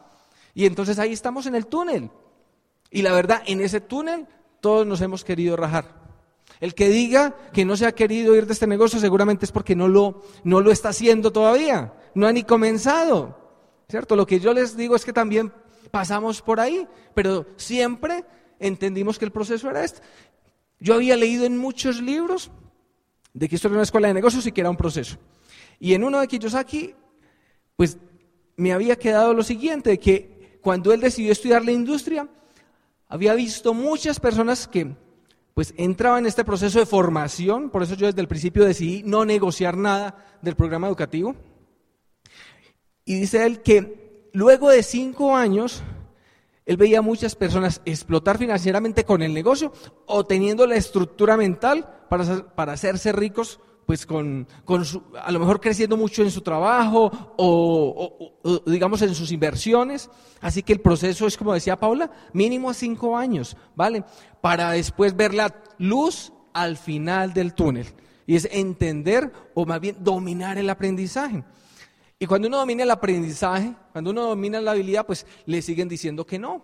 Y 0.56 0.66
entonces 0.66 0.98
ahí 0.98 1.14
estamos 1.14 1.46
en 1.46 1.54
el 1.54 1.68
túnel. 1.68 2.10
Y 2.90 3.04
la 3.04 3.12
verdad, 3.14 3.44
en 3.46 3.62
ese 3.62 3.80
túnel 3.80 4.28
todos 4.60 4.88
nos 4.88 5.00
hemos 5.02 5.24
querido 5.24 5.56
rajar. 5.56 6.03
El 6.64 6.76
que 6.76 6.88
diga 6.88 7.36
que 7.52 7.66
no 7.66 7.76
se 7.76 7.86
ha 7.86 7.92
querido 7.92 8.38
ir 8.38 8.46
de 8.46 8.54
este 8.54 8.68
negocio 8.68 8.98
seguramente 8.98 9.44
es 9.44 9.52
porque 9.52 9.76
no 9.76 9.90
lo, 9.90 10.22
no 10.46 10.62
lo 10.62 10.72
está 10.72 10.90
haciendo 10.90 11.34
todavía, 11.34 11.94
no 12.16 12.26
ha 12.26 12.32
ni 12.32 12.44
comenzado. 12.44 13.38
¿Cierto? 13.90 14.16
Lo 14.16 14.26
que 14.26 14.40
yo 14.40 14.54
les 14.54 14.78
digo 14.78 14.96
es 14.96 15.04
que 15.04 15.12
también 15.12 15.52
pasamos 15.92 16.42
por 16.42 16.62
ahí, 16.62 16.88
pero 17.14 17.46
siempre 17.58 18.24
entendimos 18.60 19.20
que 19.20 19.26
el 19.26 19.32
proceso 19.34 19.70
era 19.70 19.84
este. 19.84 20.00
Yo 20.80 20.94
había 20.94 21.18
leído 21.18 21.44
en 21.44 21.58
muchos 21.58 22.02
libros 22.02 22.50
de 23.34 23.50
que 23.50 23.58
esto 23.58 23.68
era 23.68 23.76
una 23.76 23.84
escuela 23.84 24.08
de 24.08 24.14
negocios 24.14 24.48
y 24.48 24.54
que 24.54 24.62
era 24.62 24.70
un 24.70 24.78
proceso. 24.78 25.18
Y 25.82 25.96
en 25.96 26.06
uno 26.06 26.22
de 26.22 26.30
Kiyosaki, 26.30 26.96
pues 27.76 27.98
me 28.56 28.72
había 28.72 28.96
quedado 28.96 29.34
lo 29.34 29.44
siguiente, 29.44 30.00
que 30.00 30.60
cuando 30.62 30.94
él 30.94 31.02
decidió 31.02 31.34
estudiar 31.34 31.66
la 31.66 31.74
industria, 31.74 32.30
había 33.10 33.34
visto 33.34 33.74
muchas 33.74 34.18
personas 34.18 34.66
que 34.66 35.03
pues 35.54 35.74
entraban 35.78 36.20
en 36.20 36.28
este 36.28 36.44
proceso 36.44 36.80
de 36.80 36.86
formación, 36.86 37.70
por 37.70 37.84
eso 37.84 37.96
yo 37.96 38.08
desde 38.08 38.22
el 38.22 38.28
principio 38.28 38.66
decidí 38.66 39.04
no 39.04 39.24
negociar 39.26 39.78
nada 39.78 40.38
del 40.42 40.56
programa 40.56 40.88
educativo. 40.88 41.36
Y 43.06 43.16
dice 43.16 43.46
él 43.46 43.62
que 43.62 44.30
luego 44.34 44.70
de 44.70 44.82
cinco 44.82 45.36
años, 45.36 45.84
él 46.66 46.78
veía 46.78 47.02
muchas 47.02 47.36
personas 47.36 47.82
explotar 47.86 48.38
financieramente 48.38 49.04
con 49.04 49.22
el 49.22 49.34
negocio 49.34 49.74
o 50.06 50.26
teniendo 50.26 50.66
la 50.66 50.76
estructura 50.76 51.38
mental 51.38 52.06
para, 52.10 52.56
para 52.56 52.74
hacerse 52.74 53.12
ricos 53.12 53.60
pues 53.86 54.06
con, 54.06 54.48
a 55.22 55.32
lo 55.32 55.40
mejor 55.40 55.60
creciendo 55.60 55.98
mucho 55.98 56.24
en 56.24 56.32
su 56.32 56.42
trabajo 56.42 57.12
o, 57.38 58.62
digamos 58.66 59.02
en 59.02 59.14
sus 59.16 59.32
inversiones. 59.32 60.10
Así 60.42 60.64
que 60.64 60.74
el 60.74 60.82
proceso 60.82 61.28
es, 61.28 61.38
como 61.38 61.54
decía 61.54 61.80
Paula, 61.80 62.10
mínimo 62.34 62.74
cinco 62.74 63.18
años, 63.18 63.58
¿vale? 63.76 64.04
Para 64.42 64.72
después 64.72 65.16
ver 65.16 65.34
la 65.34 65.54
luz 65.78 66.32
al 66.54 66.78
final 66.78 67.34
del 67.34 67.54
túnel. 67.54 67.88
Y 68.26 68.36
es 68.36 68.48
entender 68.52 69.32
o 69.54 69.66
más 69.66 69.80
bien 69.82 69.98
dominar 70.00 70.58
el 70.58 70.70
aprendizaje. 70.70 71.44
Y 72.20 72.26
cuando 72.26 72.48
uno 72.48 72.58
domina 72.58 72.84
el 72.84 72.92
aprendizaje, 72.92 73.76
cuando 73.92 74.12
uno 74.12 74.28
domina 74.28 74.62
la 74.62 74.72
habilidad, 74.72 75.06
pues 75.06 75.26
le 75.46 75.62
siguen 75.62 75.90
diciendo 75.90 76.26
que 76.26 76.40
no. 76.40 76.62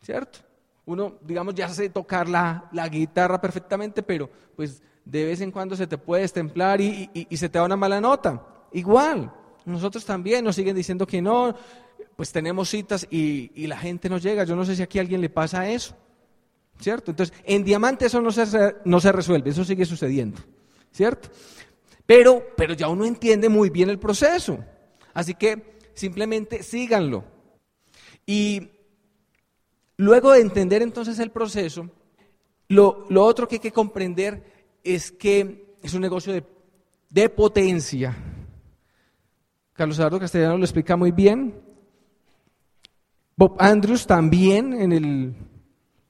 ¿Cierto? 0.00 0.38
Uno, 0.86 1.18
digamos, 1.20 1.54
ya 1.54 1.68
sabe 1.68 1.90
tocar 1.90 2.30
la, 2.30 2.66
la 2.72 2.88
guitarra 2.88 3.38
perfectamente, 3.38 4.02
pero 4.02 4.30
pues 4.56 4.82
de 5.08 5.24
vez 5.24 5.40
en 5.40 5.50
cuando 5.50 5.74
se 5.74 5.86
te 5.86 5.96
puede 5.96 6.24
estemplar 6.24 6.82
y, 6.82 7.26
se 7.34 7.48
te 7.48 7.58
da 7.58 7.64
una 7.64 7.76
mala 7.76 7.98
nota. 7.98 8.44
Igual, 8.72 9.32
nosotros 9.64 10.04
también 10.04 10.44
nos 10.44 10.54
siguen 10.54 10.76
diciendo 10.76 11.06
que 11.06 11.22
no, 11.22 11.54
pues 12.14 12.30
tenemos 12.30 12.68
citas 12.68 13.06
y, 13.10 13.66
la 13.66 13.78
gente 13.78 14.10
no 14.10 14.18
llega. 14.18 14.44
Yo 14.44 14.54
no 14.54 14.66
sé 14.66 14.76
si 14.76 14.82
aquí 14.82 14.98
a 14.98 15.00
alguien 15.00 15.22
le 15.22 15.30
pasa 15.30 15.68
eso, 15.70 15.96
¿cierto? 16.78 17.10
Entonces, 17.10 17.34
en 17.44 17.64
diamante 17.64 18.04
eso 18.04 18.20
no 18.20 18.30
se, 18.30 18.74
no 18.84 19.00
se 19.00 19.10
resuelve, 19.10 19.48
eso 19.48 19.64
sigue 19.64 19.86
sucediendo, 19.86 20.42
¿cierto? 20.92 21.30
Pero, 22.04 22.42
pero 22.54 22.74
ya 22.74 22.88
uno 22.88 23.06
entiende 23.06 23.48
muy 23.48 23.70
bien 23.70 23.88
el 23.88 23.98
proceso. 23.98 24.58
Así 25.14 25.34
que 25.34 25.78
simplemente 25.94 26.62
síganlo. 26.62 27.24
Y 28.26 28.72
luego 29.96 30.32
de 30.32 30.40
entender 30.40 30.82
entonces 30.82 31.18
el 31.18 31.30
proceso, 31.30 31.88
lo, 32.68 33.06
lo 33.08 33.24
otro 33.24 33.48
que 33.48 33.56
hay 33.56 33.60
que 33.60 33.72
comprender 33.72 34.57
es 34.94 35.12
que 35.12 35.76
es 35.82 35.94
un 35.94 36.00
negocio 36.00 36.32
de, 36.32 37.28
potencia. 37.28 38.16
Carlos 39.72 39.98
Eduardo 39.98 40.20
Castellano 40.20 40.58
lo 40.58 40.64
explica 40.64 40.96
muy 40.96 41.12
bien. 41.12 41.54
Bob 43.36 43.56
Andrews 43.58 44.06
también 44.06 44.72
en 44.72 44.92
el 44.92 45.34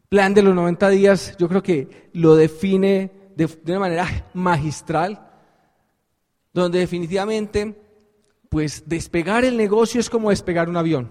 plan 0.08 0.32
de 0.32 0.42
los 0.42 0.54
90 0.54 0.88
días, 0.90 1.36
yo 1.38 1.48
creo 1.48 1.62
que 1.62 2.10
lo 2.14 2.34
define 2.36 3.10
de, 3.36 3.46
de 3.46 3.72
una 3.72 3.80
manera 3.80 4.30
magistral, 4.32 5.28
donde 6.52 6.78
definitivamente, 6.78 7.78
pues 8.48 8.84
despegar 8.86 9.44
el 9.44 9.56
negocio 9.56 10.00
es 10.00 10.08
como 10.08 10.30
despegar 10.30 10.68
un 10.68 10.76
avión. 10.76 11.10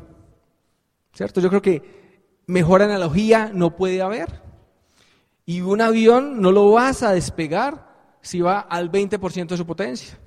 ¿Cierto? 1.13 1.41
Yo 1.41 1.49
creo 1.49 1.61
que 1.61 2.41
mejor 2.47 2.81
analogía 2.81 3.51
no 3.53 3.75
puede 3.75 4.01
haber. 4.01 4.46
Y 5.47 5.61
un 5.61 5.79
avión 5.79 6.41
no 6.41 6.51
lo 6.51 6.71
vas 6.71 7.03
a 7.03 7.13
despegar 7.13 7.87
si 8.19 8.41
va 8.41 8.59
al 8.59 8.91
20% 8.91 9.47
de 9.47 9.57
su 9.57 9.65
potencia. 9.65 10.19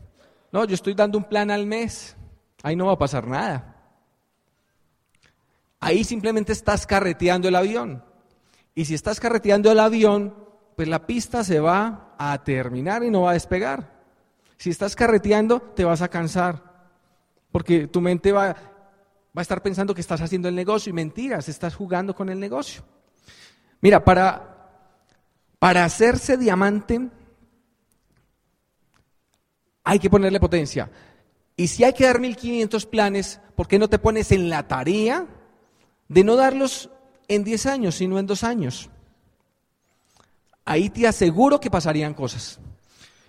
No, 0.50 0.64
yo 0.64 0.74
estoy 0.74 0.94
dando 0.94 1.18
un 1.18 1.24
plan 1.24 1.50
al 1.50 1.66
mes. 1.66 2.16
Ahí 2.62 2.74
no 2.74 2.86
va 2.86 2.94
a 2.94 2.98
pasar 2.98 3.28
nada. 3.28 3.76
Ahí 5.78 6.04
simplemente 6.04 6.52
estás 6.52 6.86
carreteando 6.86 7.48
el 7.48 7.54
avión. 7.54 8.02
Y 8.74 8.86
si 8.86 8.94
estás 8.94 9.20
carreteando 9.20 9.70
el 9.70 9.80
avión, 9.80 10.34
pues 10.74 10.88
la 10.88 11.06
pista 11.06 11.44
se 11.44 11.60
va 11.60 12.14
a 12.18 12.42
terminar 12.42 13.04
y 13.04 13.10
no 13.10 13.22
va 13.22 13.32
a 13.32 13.34
despegar. 13.34 14.00
Si 14.56 14.70
estás 14.70 14.96
carreteando, 14.96 15.60
te 15.60 15.84
vas 15.84 16.00
a 16.00 16.08
cansar. 16.08 16.62
Porque 17.52 17.88
tu 17.88 18.00
mente 18.00 18.32
va, 18.32 18.46
va 18.46 18.56
a 19.36 19.42
estar 19.42 19.60
pensando 19.60 19.94
que 19.94 20.00
estás 20.00 20.22
haciendo 20.22 20.48
el 20.48 20.54
negocio 20.54 20.88
y 20.88 20.94
mentiras, 20.94 21.46
estás 21.50 21.74
jugando 21.74 22.14
con 22.14 22.30
el 22.30 22.40
negocio. 22.40 22.82
Mira, 23.82 24.02
para 24.02 24.49
para 25.60 25.84
hacerse 25.84 26.38
diamante 26.38 27.10
hay 29.84 29.98
que 29.98 30.10
ponerle 30.10 30.40
potencia. 30.40 30.90
Y 31.54 31.68
si 31.68 31.84
hay 31.84 31.92
que 31.92 32.06
dar 32.06 32.18
1500 32.18 32.86
planes, 32.86 33.40
¿por 33.54 33.68
qué 33.68 33.78
no 33.78 33.88
te 33.88 33.98
pones 33.98 34.32
en 34.32 34.48
la 34.48 34.66
tarea 34.66 35.26
de 36.08 36.24
no 36.24 36.34
darlos 36.34 36.88
en 37.28 37.44
10 37.44 37.66
años, 37.66 37.94
sino 37.96 38.18
en 38.18 38.26
2 38.26 38.42
años? 38.42 38.88
Ahí 40.64 40.88
te 40.88 41.06
aseguro 41.06 41.60
que 41.60 41.70
pasarían 41.70 42.14
cosas. 42.14 42.58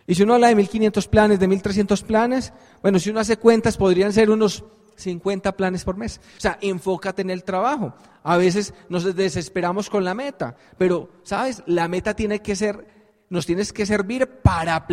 Y 0.08 0.16
si 0.16 0.24
uno 0.24 0.36
habla 0.36 0.48
de 0.48 0.56
1500 0.56 1.08
planes, 1.10 1.40
de 1.40 1.48
1300 1.50 2.02
planes, 2.04 2.54
bueno, 2.82 2.98
si 3.00 3.10
uno 3.10 3.20
hace 3.20 3.36
cuentas, 3.36 3.76
podrían 3.76 4.14
ser 4.14 4.30
unos 4.30 4.64
50 5.01 5.55
planes 5.58 5.84
por 5.84 5.98
mes. 5.98 6.22
O 6.38 6.39
sea, 6.39 6.58
enfócate 6.62 7.22
en 7.22 7.29
el 7.29 7.43
trabajo. 7.43 7.93
A 8.24 8.38
veces 8.38 8.74
nos 8.89 9.15
desesperamos 9.15 9.89
con 9.89 10.03
la 10.03 10.13
meta, 10.13 10.55
pero, 10.77 11.10
¿sabes? 11.24 11.63
La 11.65 11.88
meta 11.88 12.15
tiene 12.15 12.39
que 12.39 12.55
ser, 12.55 12.88
nos 13.29 13.46
tienes 13.46 13.74
que 13.74 13.86
servir 13.86 14.27
para, 14.27 14.88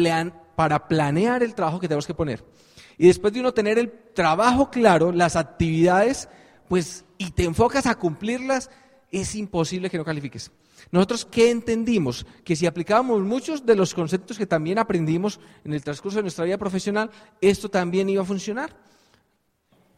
para 0.56 0.88
planear 0.88 1.42
el 1.42 1.54
trabajo 1.54 1.80
que 1.80 1.88
tenemos 1.88 2.06
que 2.06 2.14
poner. 2.14 2.44
Y 2.96 3.06
después 3.06 3.32
de 3.32 3.40
uno 3.40 3.54
tener 3.54 3.78
el 3.78 3.92
trabajo 4.14 4.70
claro, 4.70 5.12
las 5.12 5.36
actividades, 5.36 6.28
pues, 6.68 7.04
y 7.16 7.30
te 7.30 7.44
enfocas 7.44 7.86
a 7.86 7.94
cumplirlas, 7.94 8.70
es 9.12 9.34
imposible 9.36 9.88
que 9.88 9.98
no 9.98 10.04
califiques. 10.04 10.50
Nosotros, 10.90 11.24
¿qué 11.24 11.50
entendimos? 11.50 12.26
Que 12.44 12.56
si 12.56 12.66
aplicábamos 12.66 13.20
muchos 13.22 13.66
de 13.66 13.76
los 13.76 13.94
conceptos 13.94 14.38
que 14.38 14.46
también 14.46 14.78
aprendimos 14.78 15.38
en 15.64 15.74
el 15.74 15.82
transcurso 15.82 16.18
de 16.18 16.22
nuestra 16.22 16.44
vida 16.44 16.58
profesional, 16.58 17.10
esto 17.40 17.68
también 17.68 18.08
iba 18.08 18.22
a 18.22 18.26
funcionar. 18.26 18.76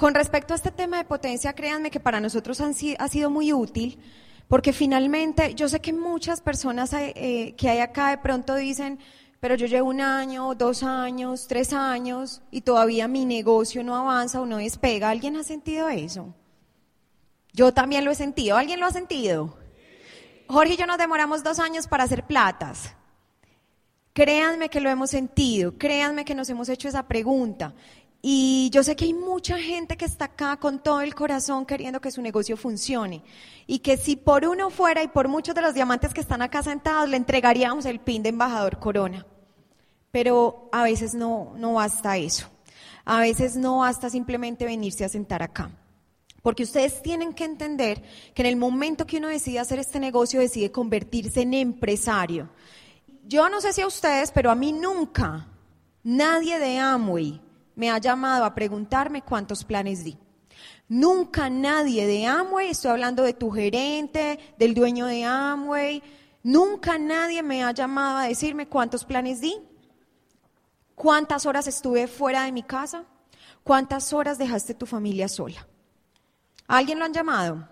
Con 0.00 0.14
respecto 0.14 0.54
a 0.54 0.56
este 0.56 0.70
tema 0.70 0.96
de 0.96 1.04
potencia, 1.04 1.52
créanme 1.52 1.90
que 1.90 2.00
para 2.00 2.20
nosotros 2.20 2.58
ha 2.62 3.08
sido 3.08 3.28
muy 3.28 3.52
útil, 3.52 3.98
porque 4.48 4.72
finalmente 4.72 5.54
yo 5.54 5.68
sé 5.68 5.80
que 5.80 5.92
muchas 5.92 6.40
personas 6.40 6.94
eh, 6.94 7.54
que 7.58 7.68
hay 7.68 7.80
acá 7.80 8.08
de 8.08 8.16
pronto 8.16 8.54
dicen, 8.54 8.98
pero 9.40 9.56
yo 9.56 9.66
llevo 9.66 9.90
un 9.90 10.00
año, 10.00 10.54
dos 10.54 10.84
años, 10.84 11.46
tres 11.48 11.74
años 11.74 12.40
y 12.50 12.62
todavía 12.62 13.08
mi 13.08 13.26
negocio 13.26 13.84
no 13.84 13.94
avanza 13.94 14.40
o 14.40 14.46
no 14.46 14.56
despega. 14.56 15.10
¿Alguien 15.10 15.36
ha 15.36 15.44
sentido 15.44 15.90
eso? 15.90 16.34
Yo 17.52 17.74
también 17.74 18.06
lo 18.06 18.10
he 18.10 18.14
sentido. 18.14 18.56
¿Alguien 18.56 18.80
lo 18.80 18.86
ha 18.86 18.92
sentido? 18.92 19.58
Jorge 20.48 20.72
y 20.72 20.76
yo 20.78 20.86
nos 20.86 20.96
demoramos 20.96 21.44
dos 21.44 21.58
años 21.58 21.86
para 21.86 22.04
hacer 22.04 22.26
platas. 22.26 22.94
Créanme 24.14 24.70
que 24.70 24.80
lo 24.80 24.88
hemos 24.88 25.10
sentido, 25.10 25.76
créanme 25.76 26.24
que 26.24 26.34
nos 26.34 26.48
hemos 26.48 26.70
hecho 26.70 26.88
esa 26.88 27.06
pregunta. 27.06 27.74
Y 28.22 28.68
yo 28.70 28.82
sé 28.82 28.96
que 28.96 29.06
hay 29.06 29.14
mucha 29.14 29.58
gente 29.58 29.96
que 29.96 30.04
está 30.04 30.26
acá 30.26 30.58
con 30.58 30.82
todo 30.82 31.00
el 31.00 31.14
corazón 31.14 31.64
queriendo 31.64 32.00
que 32.00 32.10
su 32.10 32.20
negocio 32.20 32.56
funcione. 32.56 33.22
Y 33.66 33.78
que 33.78 33.96
si 33.96 34.16
por 34.16 34.44
uno 34.46 34.68
fuera 34.68 35.02
y 35.02 35.08
por 35.08 35.28
muchos 35.28 35.54
de 35.54 35.62
los 35.62 35.72
diamantes 35.72 36.12
que 36.12 36.20
están 36.20 36.42
acá 36.42 36.62
sentados, 36.62 37.08
le 37.08 37.16
entregaríamos 37.16 37.86
el 37.86 37.98
pin 37.98 38.22
de 38.22 38.28
embajador 38.28 38.78
corona. 38.78 39.26
Pero 40.10 40.68
a 40.72 40.82
veces 40.82 41.14
no, 41.14 41.54
no 41.56 41.74
basta 41.74 42.18
eso. 42.18 42.48
A 43.06 43.20
veces 43.20 43.56
no 43.56 43.78
basta 43.78 44.10
simplemente 44.10 44.66
venirse 44.66 45.04
a 45.04 45.08
sentar 45.08 45.42
acá. 45.42 45.70
Porque 46.42 46.62
ustedes 46.62 47.02
tienen 47.02 47.32
que 47.32 47.44
entender 47.44 48.02
que 48.34 48.42
en 48.42 48.46
el 48.46 48.56
momento 48.56 49.06
que 49.06 49.18
uno 49.18 49.28
decide 49.28 49.60
hacer 49.60 49.78
este 49.78 49.98
negocio, 49.98 50.40
decide 50.40 50.70
convertirse 50.70 51.42
en 51.42 51.54
empresario. 51.54 52.50
Yo 53.26 53.48
no 53.48 53.60
sé 53.60 53.72
si 53.72 53.80
a 53.80 53.86
ustedes, 53.86 54.30
pero 54.30 54.50
a 54.50 54.54
mí 54.54 54.72
nunca, 54.72 55.48
nadie 56.02 56.58
de 56.58 56.78
Amway 56.78 57.40
me 57.80 57.90
ha 57.90 57.96
llamado 57.96 58.44
a 58.44 58.54
preguntarme 58.54 59.22
cuántos 59.22 59.64
planes 59.64 60.04
di. 60.04 60.18
Nunca 60.86 61.48
nadie 61.48 62.06
de 62.06 62.26
Amway, 62.26 62.68
estoy 62.68 62.90
hablando 62.90 63.22
de 63.22 63.32
tu 63.32 63.50
gerente, 63.50 64.38
del 64.58 64.74
dueño 64.74 65.06
de 65.06 65.24
Amway, 65.24 66.02
nunca 66.42 66.98
nadie 66.98 67.42
me 67.42 67.64
ha 67.64 67.72
llamado 67.72 68.18
a 68.18 68.24
decirme 68.24 68.68
cuántos 68.68 69.06
planes 69.06 69.40
di, 69.40 69.56
cuántas 70.94 71.46
horas 71.46 71.66
estuve 71.68 72.06
fuera 72.06 72.42
de 72.42 72.52
mi 72.52 72.62
casa, 72.62 73.06
cuántas 73.64 74.12
horas 74.12 74.36
dejaste 74.36 74.74
tu 74.74 74.84
familia 74.84 75.26
sola. 75.26 75.66
¿Alguien 76.66 76.98
lo 76.98 77.06
han 77.06 77.14
llamado? 77.14 77.66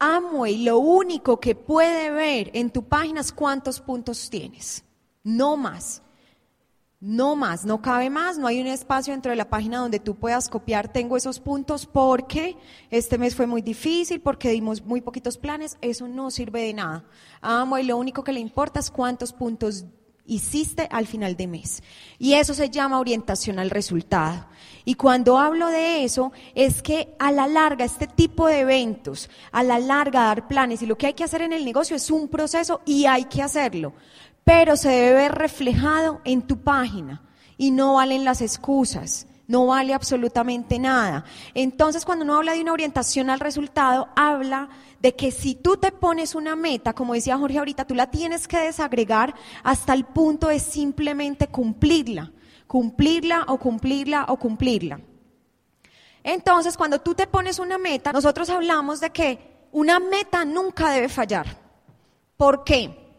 Amway 0.00 0.64
lo 0.64 0.78
único 0.78 1.38
que 1.38 1.54
puede 1.54 2.10
ver 2.10 2.50
en 2.54 2.70
tu 2.70 2.82
página 2.82 3.20
es 3.20 3.30
cuántos 3.30 3.80
puntos 3.80 4.28
tienes, 4.28 4.82
no 5.22 5.56
más. 5.56 6.02
No 7.02 7.34
más, 7.34 7.64
no 7.64 7.80
cabe 7.80 8.10
más, 8.10 8.36
no 8.36 8.46
hay 8.46 8.60
un 8.60 8.66
espacio 8.66 9.14
dentro 9.14 9.30
de 9.30 9.36
la 9.36 9.48
página 9.48 9.78
donde 9.78 10.00
tú 10.00 10.16
puedas 10.16 10.50
copiar, 10.50 10.92
tengo 10.92 11.16
esos 11.16 11.40
puntos 11.40 11.86
porque 11.86 12.58
este 12.90 13.16
mes 13.16 13.34
fue 13.34 13.46
muy 13.46 13.62
difícil, 13.62 14.20
porque 14.20 14.50
dimos 14.50 14.84
muy 14.84 15.00
poquitos 15.00 15.38
planes, 15.38 15.78
eso 15.80 16.06
no 16.08 16.30
sirve 16.30 16.60
de 16.60 16.74
nada. 16.74 17.06
Amo 17.40 17.78
y 17.78 17.84
lo 17.84 17.96
único 17.96 18.22
que 18.22 18.34
le 18.34 18.40
importa 18.40 18.80
es 18.80 18.90
cuántos 18.90 19.32
puntos 19.32 19.86
hiciste 20.26 20.88
al 20.90 21.06
final 21.06 21.36
de 21.36 21.46
mes. 21.46 21.82
Y 22.18 22.34
eso 22.34 22.52
se 22.52 22.68
llama 22.68 23.00
orientación 23.00 23.58
al 23.58 23.70
resultado. 23.70 24.46
Y 24.84 24.94
cuando 24.94 25.38
hablo 25.38 25.68
de 25.68 26.04
eso, 26.04 26.32
es 26.54 26.82
que 26.82 27.14
a 27.18 27.32
la 27.32 27.46
larga, 27.46 27.84
este 27.84 28.06
tipo 28.08 28.46
de 28.46 28.60
eventos, 28.60 29.28
a 29.52 29.62
la 29.62 29.78
larga 29.78 30.24
dar 30.24 30.48
planes, 30.48 30.82
y 30.82 30.86
lo 30.86 30.96
que 30.96 31.06
hay 31.06 31.14
que 31.14 31.24
hacer 31.24 31.42
en 31.42 31.52
el 31.52 31.64
negocio 31.64 31.96
es 31.96 32.10
un 32.10 32.28
proceso 32.28 32.80
y 32.84 33.06
hay 33.06 33.24
que 33.24 33.42
hacerlo, 33.42 33.94
pero 34.44 34.76
se 34.76 34.88
debe 34.88 35.14
ver 35.14 35.32
reflejado 35.32 36.20
en 36.24 36.42
tu 36.42 36.58
página 36.58 37.22
y 37.56 37.70
no 37.70 37.94
valen 37.94 38.24
las 38.24 38.40
excusas 38.40 39.26
no 39.50 39.66
vale 39.66 39.94
absolutamente 39.94 40.78
nada. 40.78 41.24
Entonces, 41.54 42.04
cuando 42.04 42.24
uno 42.24 42.36
habla 42.36 42.52
de 42.52 42.60
una 42.60 42.72
orientación 42.72 43.30
al 43.30 43.40
resultado, 43.40 44.08
habla 44.14 44.68
de 45.00 45.16
que 45.16 45.32
si 45.32 45.56
tú 45.56 45.76
te 45.76 45.90
pones 45.90 46.36
una 46.36 46.54
meta, 46.54 46.92
como 46.92 47.14
decía 47.14 47.36
Jorge 47.36 47.58
ahorita, 47.58 47.84
tú 47.84 47.96
la 47.96 48.12
tienes 48.12 48.46
que 48.46 48.60
desagregar 48.60 49.34
hasta 49.64 49.92
el 49.92 50.04
punto 50.04 50.46
de 50.46 50.60
simplemente 50.60 51.48
cumplirla, 51.48 52.30
cumplirla 52.68 53.44
o 53.48 53.58
cumplirla 53.58 54.26
o 54.28 54.36
cumplirla. 54.36 55.00
Entonces, 56.22 56.76
cuando 56.76 57.00
tú 57.00 57.16
te 57.16 57.26
pones 57.26 57.58
una 57.58 57.76
meta, 57.76 58.12
nosotros 58.12 58.48
hablamos 58.50 59.00
de 59.00 59.10
que 59.10 59.66
una 59.72 59.98
meta 59.98 60.44
nunca 60.44 60.90
debe 60.90 61.08
fallar. 61.08 61.58
¿Por 62.36 62.62
qué? 62.62 63.09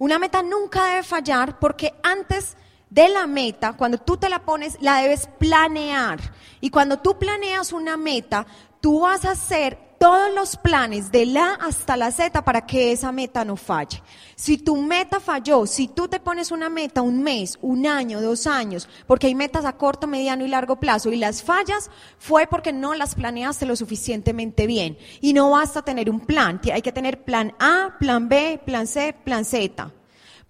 Una 0.00 0.18
meta 0.18 0.42
nunca 0.42 0.86
debe 0.86 1.02
fallar 1.02 1.58
porque 1.58 1.92
antes 2.02 2.56
de 2.88 3.10
la 3.10 3.26
meta, 3.26 3.74
cuando 3.74 3.98
tú 3.98 4.16
te 4.16 4.30
la 4.30 4.46
pones, 4.46 4.78
la 4.80 4.96
debes 4.96 5.28
planear. 5.38 6.18
Y 6.62 6.70
cuando 6.70 7.00
tú 7.00 7.18
planeas 7.18 7.74
una 7.74 7.98
meta, 7.98 8.46
tú 8.80 9.00
vas 9.00 9.26
a 9.26 9.32
hacer 9.32 9.78
todos 10.00 10.34
los 10.34 10.56
planes 10.56 11.12
de 11.12 11.26
la 11.26 11.52
hasta 11.60 11.94
la 11.94 12.10
Z 12.10 12.42
para 12.42 12.64
que 12.64 12.90
esa 12.90 13.12
meta 13.12 13.44
no 13.44 13.56
falle. 13.56 14.02
Si 14.34 14.56
tu 14.56 14.78
meta 14.78 15.20
falló, 15.20 15.66
si 15.66 15.88
tú 15.88 16.08
te 16.08 16.18
pones 16.18 16.50
una 16.50 16.70
meta 16.70 17.02
un 17.02 17.22
mes, 17.22 17.58
un 17.60 17.86
año, 17.86 18.22
dos 18.22 18.46
años, 18.46 18.88
porque 19.06 19.26
hay 19.26 19.34
metas 19.34 19.66
a 19.66 19.74
corto, 19.74 20.06
mediano 20.06 20.46
y 20.46 20.48
largo 20.48 20.80
plazo 20.80 21.12
y 21.12 21.16
las 21.16 21.42
fallas, 21.42 21.90
fue 22.18 22.46
porque 22.46 22.72
no 22.72 22.94
las 22.94 23.14
planeaste 23.14 23.66
lo 23.66 23.76
suficientemente 23.76 24.66
bien. 24.66 24.96
Y 25.20 25.34
no 25.34 25.50
basta 25.50 25.82
tener 25.82 26.08
un 26.08 26.20
plan, 26.20 26.62
hay 26.72 26.80
que 26.80 26.92
tener 26.92 27.22
plan 27.22 27.52
A, 27.58 27.98
plan 27.98 28.30
B, 28.30 28.58
plan 28.64 28.86
C, 28.86 29.12
plan 29.12 29.44
Z. 29.44 29.92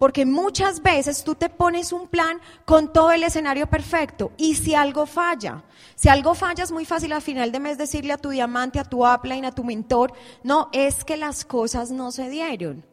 Porque 0.01 0.25
muchas 0.25 0.81
veces 0.81 1.23
tú 1.23 1.35
te 1.35 1.47
pones 1.47 1.93
un 1.93 2.07
plan 2.07 2.39
con 2.65 2.91
todo 2.91 3.11
el 3.11 3.23
escenario 3.23 3.67
perfecto 3.67 4.31
y 4.35 4.55
si 4.55 4.73
algo 4.73 5.05
falla, 5.05 5.63
si 5.93 6.09
algo 6.09 6.33
falla 6.33 6.63
es 6.63 6.71
muy 6.71 6.85
fácil 6.85 7.13
al 7.13 7.21
final 7.21 7.51
de 7.51 7.59
mes 7.59 7.77
decirle 7.77 8.13
a 8.13 8.17
tu 8.17 8.29
diamante, 8.29 8.79
a 8.79 8.83
tu 8.83 9.07
upline, 9.07 9.45
a 9.45 9.51
tu 9.51 9.63
mentor, 9.63 10.11
no, 10.41 10.69
es 10.73 11.05
que 11.05 11.17
las 11.17 11.45
cosas 11.45 11.91
no 11.91 12.11
se 12.11 12.31
dieron. 12.31 12.83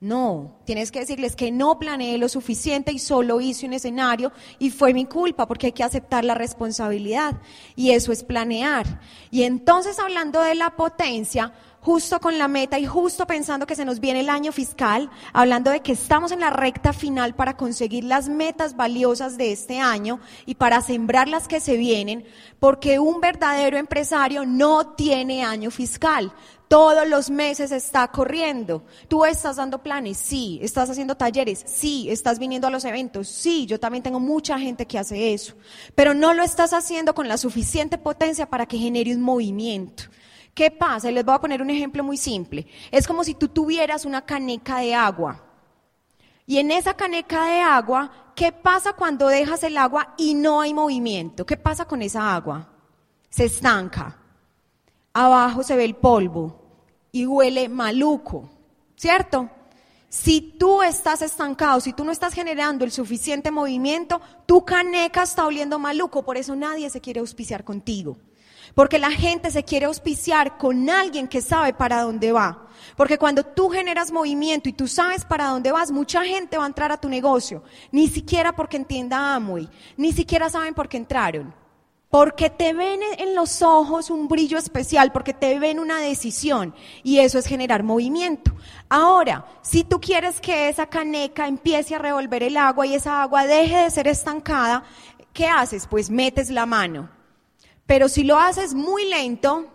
No, 0.00 0.58
tienes 0.64 0.90
que 0.90 1.00
decirles 1.00 1.36
que 1.36 1.52
no 1.52 1.78
planeé 1.78 2.16
lo 2.16 2.30
suficiente 2.30 2.92
y 2.92 2.98
solo 2.98 3.42
hice 3.42 3.66
un 3.66 3.74
escenario 3.74 4.32
y 4.58 4.70
fue 4.70 4.94
mi 4.94 5.04
culpa 5.04 5.46
porque 5.46 5.66
hay 5.66 5.72
que 5.72 5.82
aceptar 5.82 6.24
la 6.24 6.34
responsabilidad 6.34 7.42
y 7.76 7.90
eso 7.90 8.10
es 8.10 8.24
planear. 8.24 9.00
Y 9.30 9.42
entonces 9.42 9.98
hablando 9.98 10.40
de 10.40 10.54
la 10.54 10.76
potencia, 10.76 11.52
justo 11.84 12.18
con 12.18 12.38
la 12.38 12.48
meta 12.48 12.78
y 12.78 12.86
justo 12.86 13.26
pensando 13.26 13.66
que 13.66 13.76
se 13.76 13.84
nos 13.84 14.00
viene 14.00 14.20
el 14.20 14.30
año 14.30 14.52
fiscal, 14.52 15.10
hablando 15.34 15.70
de 15.70 15.80
que 15.80 15.92
estamos 15.92 16.32
en 16.32 16.40
la 16.40 16.48
recta 16.48 16.94
final 16.94 17.34
para 17.34 17.58
conseguir 17.58 18.04
las 18.04 18.30
metas 18.30 18.74
valiosas 18.74 19.36
de 19.36 19.52
este 19.52 19.80
año 19.80 20.18
y 20.46 20.54
para 20.54 20.80
sembrar 20.80 21.28
las 21.28 21.46
que 21.46 21.60
se 21.60 21.76
vienen, 21.76 22.24
porque 22.58 22.98
un 22.98 23.20
verdadero 23.20 23.76
empresario 23.76 24.46
no 24.46 24.94
tiene 24.94 25.44
año 25.44 25.70
fiscal. 25.70 26.32
Todos 26.68 27.06
los 27.06 27.28
meses 27.28 27.70
está 27.70 28.08
corriendo. 28.08 28.84
Tú 29.06 29.26
estás 29.26 29.56
dando 29.56 29.82
planes, 29.82 30.16
sí. 30.16 30.58
Estás 30.62 30.88
haciendo 30.88 31.14
talleres, 31.14 31.62
sí. 31.66 32.08
Estás 32.08 32.38
viniendo 32.38 32.66
a 32.66 32.70
los 32.70 32.86
eventos, 32.86 33.28
sí. 33.28 33.66
Yo 33.66 33.78
también 33.78 34.02
tengo 34.02 34.18
mucha 34.18 34.58
gente 34.58 34.86
que 34.86 34.98
hace 34.98 35.34
eso. 35.34 35.54
Pero 35.94 36.14
no 36.14 36.32
lo 36.32 36.42
estás 36.42 36.72
haciendo 36.72 37.14
con 37.14 37.28
la 37.28 37.36
suficiente 37.36 37.98
potencia 37.98 38.46
para 38.48 38.64
que 38.64 38.78
genere 38.78 39.14
un 39.14 39.20
movimiento. 39.20 40.04
¿Qué 40.54 40.70
pasa? 40.70 41.10
Les 41.10 41.24
voy 41.24 41.34
a 41.34 41.40
poner 41.40 41.60
un 41.60 41.70
ejemplo 41.70 42.04
muy 42.04 42.16
simple. 42.16 42.66
Es 42.90 43.06
como 43.06 43.24
si 43.24 43.34
tú 43.34 43.48
tuvieras 43.48 44.04
una 44.04 44.22
caneca 44.22 44.78
de 44.78 44.94
agua. 44.94 45.42
Y 46.46 46.58
en 46.58 46.70
esa 46.70 46.94
caneca 46.94 47.46
de 47.46 47.60
agua, 47.60 48.32
¿qué 48.36 48.52
pasa 48.52 48.92
cuando 48.92 49.28
dejas 49.28 49.64
el 49.64 49.76
agua 49.76 50.14
y 50.16 50.34
no 50.34 50.60
hay 50.60 50.72
movimiento? 50.72 51.44
¿Qué 51.44 51.56
pasa 51.56 51.86
con 51.86 52.02
esa 52.02 52.34
agua? 52.34 52.68
Se 53.30 53.46
estanca. 53.46 54.16
Abajo 55.12 55.62
se 55.62 55.76
ve 55.76 55.84
el 55.84 55.96
polvo 55.96 56.60
y 57.10 57.26
huele 57.26 57.68
maluco, 57.68 58.50
¿cierto? 58.96 59.48
Si 60.14 60.40
tú 60.40 60.80
estás 60.80 61.22
estancado, 61.22 61.80
si 61.80 61.92
tú 61.92 62.04
no 62.04 62.12
estás 62.12 62.34
generando 62.34 62.84
el 62.84 62.92
suficiente 62.92 63.50
movimiento, 63.50 64.20
tu 64.46 64.64
caneca 64.64 65.24
está 65.24 65.44
oliendo 65.44 65.80
maluco, 65.80 66.22
por 66.22 66.36
eso 66.36 66.54
nadie 66.54 66.88
se 66.88 67.00
quiere 67.00 67.18
auspiciar 67.18 67.64
contigo. 67.64 68.16
Porque 68.76 69.00
la 69.00 69.10
gente 69.10 69.50
se 69.50 69.64
quiere 69.64 69.86
auspiciar 69.86 70.56
con 70.56 70.88
alguien 70.88 71.26
que 71.26 71.42
sabe 71.42 71.74
para 71.74 72.02
dónde 72.02 72.30
va. 72.30 72.68
Porque 72.96 73.18
cuando 73.18 73.42
tú 73.42 73.70
generas 73.70 74.12
movimiento 74.12 74.68
y 74.68 74.72
tú 74.72 74.86
sabes 74.86 75.24
para 75.24 75.48
dónde 75.48 75.72
vas, 75.72 75.90
mucha 75.90 76.24
gente 76.24 76.58
va 76.58 76.62
a 76.62 76.68
entrar 76.68 76.92
a 76.92 77.00
tu 77.00 77.08
negocio. 77.08 77.64
Ni 77.90 78.06
siquiera 78.06 78.54
porque 78.54 78.76
entienda 78.76 79.34
Amway, 79.34 79.68
ni 79.96 80.12
siquiera 80.12 80.48
saben 80.48 80.74
por 80.74 80.88
qué 80.88 80.96
entraron. 80.96 81.52
Porque 82.14 82.48
te 82.48 82.72
ven 82.72 83.00
en 83.18 83.34
los 83.34 83.60
ojos 83.60 84.08
un 84.08 84.28
brillo 84.28 84.56
especial, 84.56 85.10
porque 85.10 85.34
te 85.34 85.58
ven 85.58 85.80
una 85.80 85.98
decisión 85.98 86.72
y 87.02 87.18
eso 87.18 87.40
es 87.40 87.46
generar 87.46 87.82
movimiento. 87.82 88.52
Ahora, 88.88 89.46
si 89.62 89.82
tú 89.82 90.00
quieres 90.00 90.40
que 90.40 90.68
esa 90.68 90.86
caneca 90.86 91.48
empiece 91.48 91.96
a 91.96 91.98
revolver 91.98 92.44
el 92.44 92.56
agua 92.56 92.86
y 92.86 92.94
esa 92.94 93.20
agua 93.22 93.46
deje 93.46 93.78
de 93.78 93.90
ser 93.90 94.06
estancada, 94.06 94.84
¿qué 95.32 95.48
haces? 95.48 95.88
Pues 95.88 96.08
metes 96.08 96.50
la 96.50 96.66
mano 96.66 97.10
pero 97.86 98.08
si 98.08 98.24
lo 98.24 98.38
haces 98.38 98.74
muy 98.74 99.06
lento, 99.06 99.66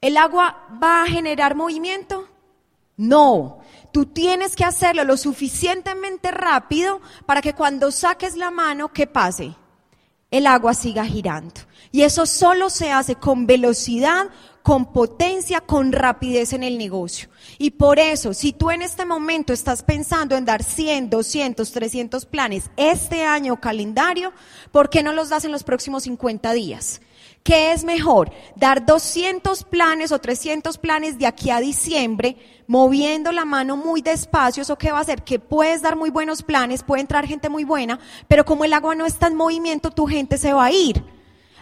¿el 0.00 0.16
agua 0.16 0.68
va 0.82 1.02
a 1.02 1.06
generar 1.06 1.54
movimiento? 1.54 2.28
No, 2.96 3.60
tú 3.92 4.06
tienes 4.06 4.54
que 4.54 4.64
hacerlo 4.64 5.04
lo 5.04 5.16
suficientemente 5.16 6.30
rápido 6.30 7.00
para 7.26 7.40
que 7.40 7.54
cuando 7.54 7.90
saques 7.90 8.36
la 8.36 8.50
mano, 8.50 8.92
¿qué 8.92 9.06
pase? 9.06 9.56
El 10.30 10.46
agua 10.46 10.74
siga 10.74 11.04
girando. 11.04 11.60
Y 11.92 12.02
eso 12.02 12.26
solo 12.26 12.70
se 12.70 12.90
hace 12.90 13.14
con 13.14 13.46
velocidad, 13.46 14.30
con 14.62 14.92
potencia, 14.92 15.60
con 15.60 15.92
rapidez 15.92 16.52
en 16.54 16.62
el 16.62 16.78
negocio. 16.78 17.28
Y 17.58 17.72
por 17.72 17.98
eso, 17.98 18.32
si 18.32 18.52
tú 18.52 18.70
en 18.70 18.82
este 18.82 19.04
momento 19.04 19.52
estás 19.52 19.82
pensando 19.82 20.36
en 20.36 20.44
dar 20.44 20.62
100, 20.62 21.10
200, 21.10 21.70
300 21.70 22.26
planes 22.26 22.70
este 22.76 23.24
año 23.24 23.60
calendario, 23.60 24.32
¿por 24.72 24.90
qué 24.90 25.02
no 25.02 25.12
los 25.12 25.28
das 25.28 25.44
en 25.44 25.52
los 25.52 25.64
próximos 25.64 26.04
50 26.04 26.52
días? 26.54 27.00
¿Qué 27.44 27.72
es 27.72 27.84
mejor? 27.84 28.32
¿Dar 28.56 28.86
200 28.86 29.64
planes 29.64 30.12
o 30.12 30.18
300 30.18 30.78
planes 30.78 31.18
de 31.18 31.26
aquí 31.26 31.50
a 31.50 31.60
diciembre, 31.60 32.38
moviendo 32.66 33.32
la 33.32 33.44
mano 33.44 33.76
muy 33.76 34.00
despacio? 34.00 34.62
¿Eso 34.62 34.78
qué 34.78 34.90
va 34.92 34.96
a 34.96 35.02
hacer? 35.02 35.24
Que 35.24 35.38
puedes 35.38 35.82
dar 35.82 35.94
muy 35.94 36.08
buenos 36.08 36.42
planes, 36.42 36.82
puede 36.82 37.02
entrar 37.02 37.26
gente 37.26 37.50
muy 37.50 37.64
buena, 37.64 38.00
pero 38.28 38.46
como 38.46 38.64
el 38.64 38.72
agua 38.72 38.94
no 38.94 39.04
está 39.04 39.26
en 39.26 39.36
movimiento, 39.36 39.90
tu 39.90 40.06
gente 40.06 40.38
se 40.38 40.54
va 40.54 40.64
a 40.64 40.72
ir. 40.72 41.04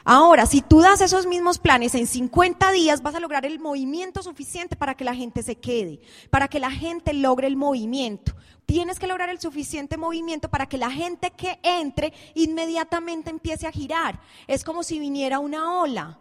Ahora, 0.05 0.47
si 0.47 0.62
tú 0.62 0.81
das 0.81 1.01
esos 1.01 1.27
mismos 1.27 1.59
planes 1.59 1.95
en 1.95 2.07
50 2.07 2.73
días, 2.73 3.03
vas 3.03 3.15
a 3.15 3.21
lograr 3.21 3.47
el 3.47 3.61
movimiento 3.61 4.23
suficiente 4.23 4.75
para 4.75 4.97
que 4.97 5.05
la 5.05 5.15
gente 5.15 5.43
se 5.43 5.57
quede, 5.57 6.01
para 6.31 6.49
que 6.49 6.59
la 6.59 6.71
gente 6.71 7.12
logre 7.12 7.47
el 7.47 7.57
movimiento. 7.57 8.35
Tienes 8.67 8.99
que 8.99 9.07
lograr 9.07 9.29
el 9.29 9.41
suficiente 9.41 9.97
movimiento 9.97 10.49
para 10.49 10.67
que 10.67 10.79
la 10.79 10.91
gente 10.91 11.31
que 11.31 11.59
entre 11.62 12.12
inmediatamente 12.35 13.31
empiece 13.31 13.67
a 13.67 13.73
girar. 13.73 14.21
Es 14.47 14.65
como 14.65 14.83
si 14.83 14.99
viniera 14.99 15.38
una 15.38 15.81
ola 15.81 16.19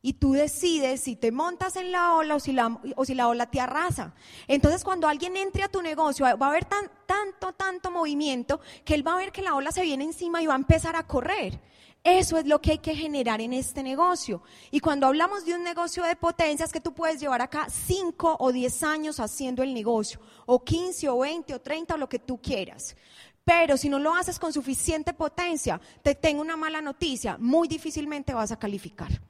y 0.00 0.14
tú 0.14 0.32
decides 0.32 1.00
si 1.00 1.14
te 1.14 1.30
montas 1.30 1.76
en 1.76 1.92
la 1.92 2.14
ola 2.14 2.34
o 2.34 2.40
si 2.40 2.52
la, 2.52 2.80
o 2.96 3.04
si 3.04 3.14
la 3.14 3.28
ola 3.28 3.50
te 3.50 3.60
arrasa. 3.60 4.14
Entonces, 4.48 4.82
cuando 4.82 5.06
alguien 5.06 5.36
entre 5.36 5.62
a 5.62 5.68
tu 5.68 5.80
negocio, 5.80 6.24
va 6.36 6.46
a 6.46 6.50
haber 6.50 6.64
tan, 6.64 6.90
tanto, 7.06 7.52
tanto 7.52 7.90
movimiento 7.92 8.60
que 8.84 8.94
él 8.94 9.06
va 9.06 9.14
a 9.14 9.18
ver 9.18 9.30
que 9.30 9.42
la 9.42 9.54
ola 9.54 9.70
se 9.70 9.82
viene 9.82 10.02
encima 10.02 10.42
y 10.42 10.46
va 10.46 10.54
a 10.54 10.56
empezar 10.56 10.96
a 10.96 11.06
correr. 11.06 11.60
Eso 12.04 12.36
es 12.36 12.46
lo 12.46 12.60
que 12.60 12.72
hay 12.72 12.78
que 12.78 12.96
generar 12.96 13.40
en 13.40 13.52
este 13.52 13.82
negocio. 13.82 14.42
Y 14.72 14.80
cuando 14.80 15.06
hablamos 15.06 15.44
de 15.44 15.54
un 15.54 15.62
negocio 15.62 16.02
de 16.02 16.16
potencia, 16.16 16.64
es 16.64 16.72
que 16.72 16.80
tú 16.80 16.92
puedes 16.92 17.20
llevar 17.20 17.40
acá 17.42 17.68
5 17.70 18.38
o 18.40 18.52
10 18.52 18.82
años 18.82 19.20
haciendo 19.20 19.62
el 19.62 19.72
negocio, 19.72 20.20
o 20.46 20.64
15 20.64 21.08
o 21.08 21.18
20 21.18 21.54
o 21.54 21.60
30 21.60 21.94
o 21.94 21.98
lo 21.98 22.08
que 22.08 22.18
tú 22.18 22.42
quieras. 22.42 22.96
Pero 23.44 23.76
si 23.76 23.88
no 23.88 24.00
lo 24.00 24.14
haces 24.14 24.38
con 24.40 24.52
suficiente 24.52 25.12
potencia, 25.12 25.80
te 26.02 26.16
tengo 26.16 26.40
una 26.40 26.56
mala 26.56 26.80
noticia, 26.80 27.36
muy 27.38 27.68
difícilmente 27.68 28.34
vas 28.34 28.50
a 28.50 28.58
calificar. 28.58 29.20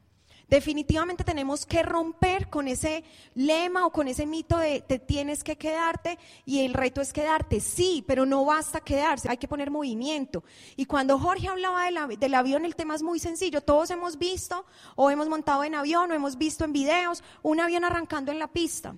Definitivamente 0.52 1.24
tenemos 1.24 1.64
que 1.64 1.82
romper 1.82 2.50
con 2.50 2.68
ese 2.68 3.04
lema 3.34 3.86
o 3.86 3.90
con 3.90 4.06
ese 4.06 4.26
mito 4.26 4.58
de 4.58 4.82
te 4.82 4.98
tienes 4.98 5.42
que 5.42 5.56
quedarte 5.56 6.18
y 6.44 6.66
el 6.66 6.74
reto 6.74 7.00
es 7.00 7.14
quedarte. 7.14 7.58
Sí, 7.58 8.04
pero 8.06 8.26
no 8.26 8.44
basta 8.44 8.82
quedarse, 8.82 9.30
hay 9.30 9.38
que 9.38 9.48
poner 9.48 9.70
movimiento. 9.70 10.44
Y 10.76 10.84
cuando 10.84 11.18
Jorge 11.18 11.48
hablaba 11.48 11.86
del 11.86 12.34
avión, 12.34 12.66
el 12.66 12.76
tema 12.76 12.94
es 12.94 13.02
muy 13.02 13.18
sencillo. 13.18 13.62
Todos 13.62 13.88
hemos 13.92 14.18
visto 14.18 14.66
o 14.94 15.10
hemos 15.10 15.26
montado 15.26 15.64
en 15.64 15.74
avión 15.74 16.10
o 16.10 16.14
hemos 16.14 16.36
visto 16.36 16.66
en 16.66 16.74
videos 16.74 17.24
un 17.40 17.58
avión 17.58 17.86
arrancando 17.86 18.30
en 18.30 18.38
la 18.38 18.48
pista. 18.48 18.94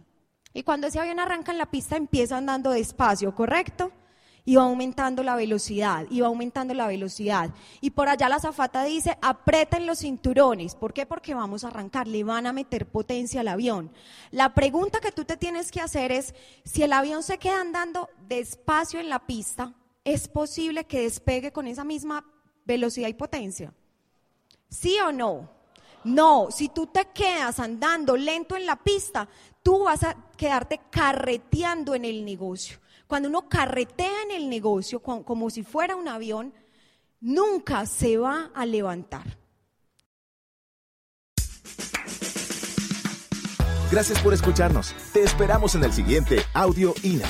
Y 0.54 0.64
cuando 0.64 0.88
ese 0.88 0.98
avión 0.98 1.20
arranca 1.20 1.52
en 1.52 1.58
la 1.58 1.70
pista 1.70 1.94
empieza 1.94 2.36
andando 2.36 2.70
despacio, 2.70 3.32
¿correcto? 3.32 3.92
Y 4.44 4.56
va 4.56 4.64
aumentando 4.64 5.22
la 5.22 5.36
velocidad, 5.36 6.06
y 6.10 6.20
va 6.20 6.26
aumentando 6.26 6.74
la 6.74 6.86
velocidad. 6.86 7.50
Y 7.80 7.90
por 7.90 8.08
allá 8.08 8.28
la 8.28 8.40
zafata 8.40 8.84
dice, 8.84 9.16
aprieten 9.22 9.86
los 9.86 10.00
cinturones. 10.00 10.74
¿Por 10.74 10.92
qué? 10.92 11.06
Porque 11.06 11.34
vamos 11.34 11.64
a 11.64 11.68
arrancar, 11.68 12.06
le 12.06 12.24
van 12.24 12.46
a 12.46 12.52
meter 12.52 12.86
potencia 12.86 13.40
al 13.40 13.48
avión. 13.48 13.90
La 14.30 14.54
pregunta 14.54 15.00
que 15.00 15.12
tú 15.12 15.24
te 15.24 15.36
tienes 15.36 15.70
que 15.70 15.80
hacer 15.80 16.12
es, 16.12 16.34
si 16.64 16.82
el 16.82 16.92
avión 16.92 17.22
se 17.22 17.38
queda 17.38 17.60
andando 17.60 18.10
despacio 18.28 19.00
en 19.00 19.08
la 19.08 19.26
pista, 19.26 19.72
¿es 20.04 20.28
posible 20.28 20.84
que 20.84 21.02
despegue 21.02 21.52
con 21.52 21.66
esa 21.66 21.84
misma 21.84 22.24
velocidad 22.66 23.08
y 23.08 23.14
potencia? 23.14 23.72
¿Sí 24.68 24.98
o 25.00 25.10
no? 25.10 25.48
No, 26.04 26.48
si 26.50 26.68
tú 26.68 26.86
te 26.86 27.06
quedas 27.14 27.58
andando 27.60 28.14
lento 28.14 28.56
en 28.56 28.66
la 28.66 28.76
pista, 28.76 29.26
tú 29.62 29.84
vas 29.84 30.02
a 30.02 30.14
quedarte 30.36 30.80
carreteando 30.90 31.94
en 31.94 32.04
el 32.04 32.26
negocio. 32.26 32.78
Cuando 33.14 33.28
uno 33.28 33.48
carretea 33.48 34.22
en 34.24 34.32
el 34.32 34.50
negocio 34.50 35.00
como 35.00 35.48
si 35.48 35.62
fuera 35.62 35.94
un 35.94 36.08
avión, 36.08 36.52
nunca 37.20 37.86
se 37.86 38.16
va 38.16 38.50
a 38.52 38.66
levantar. 38.66 39.38
Gracias 43.92 44.20
por 44.20 44.34
escucharnos. 44.34 44.96
Te 45.12 45.22
esperamos 45.22 45.76
en 45.76 45.84
el 45.84 45.92
siguiente 45.92 46.40
Audio 46.54 46.92
INA. 47.04 47.28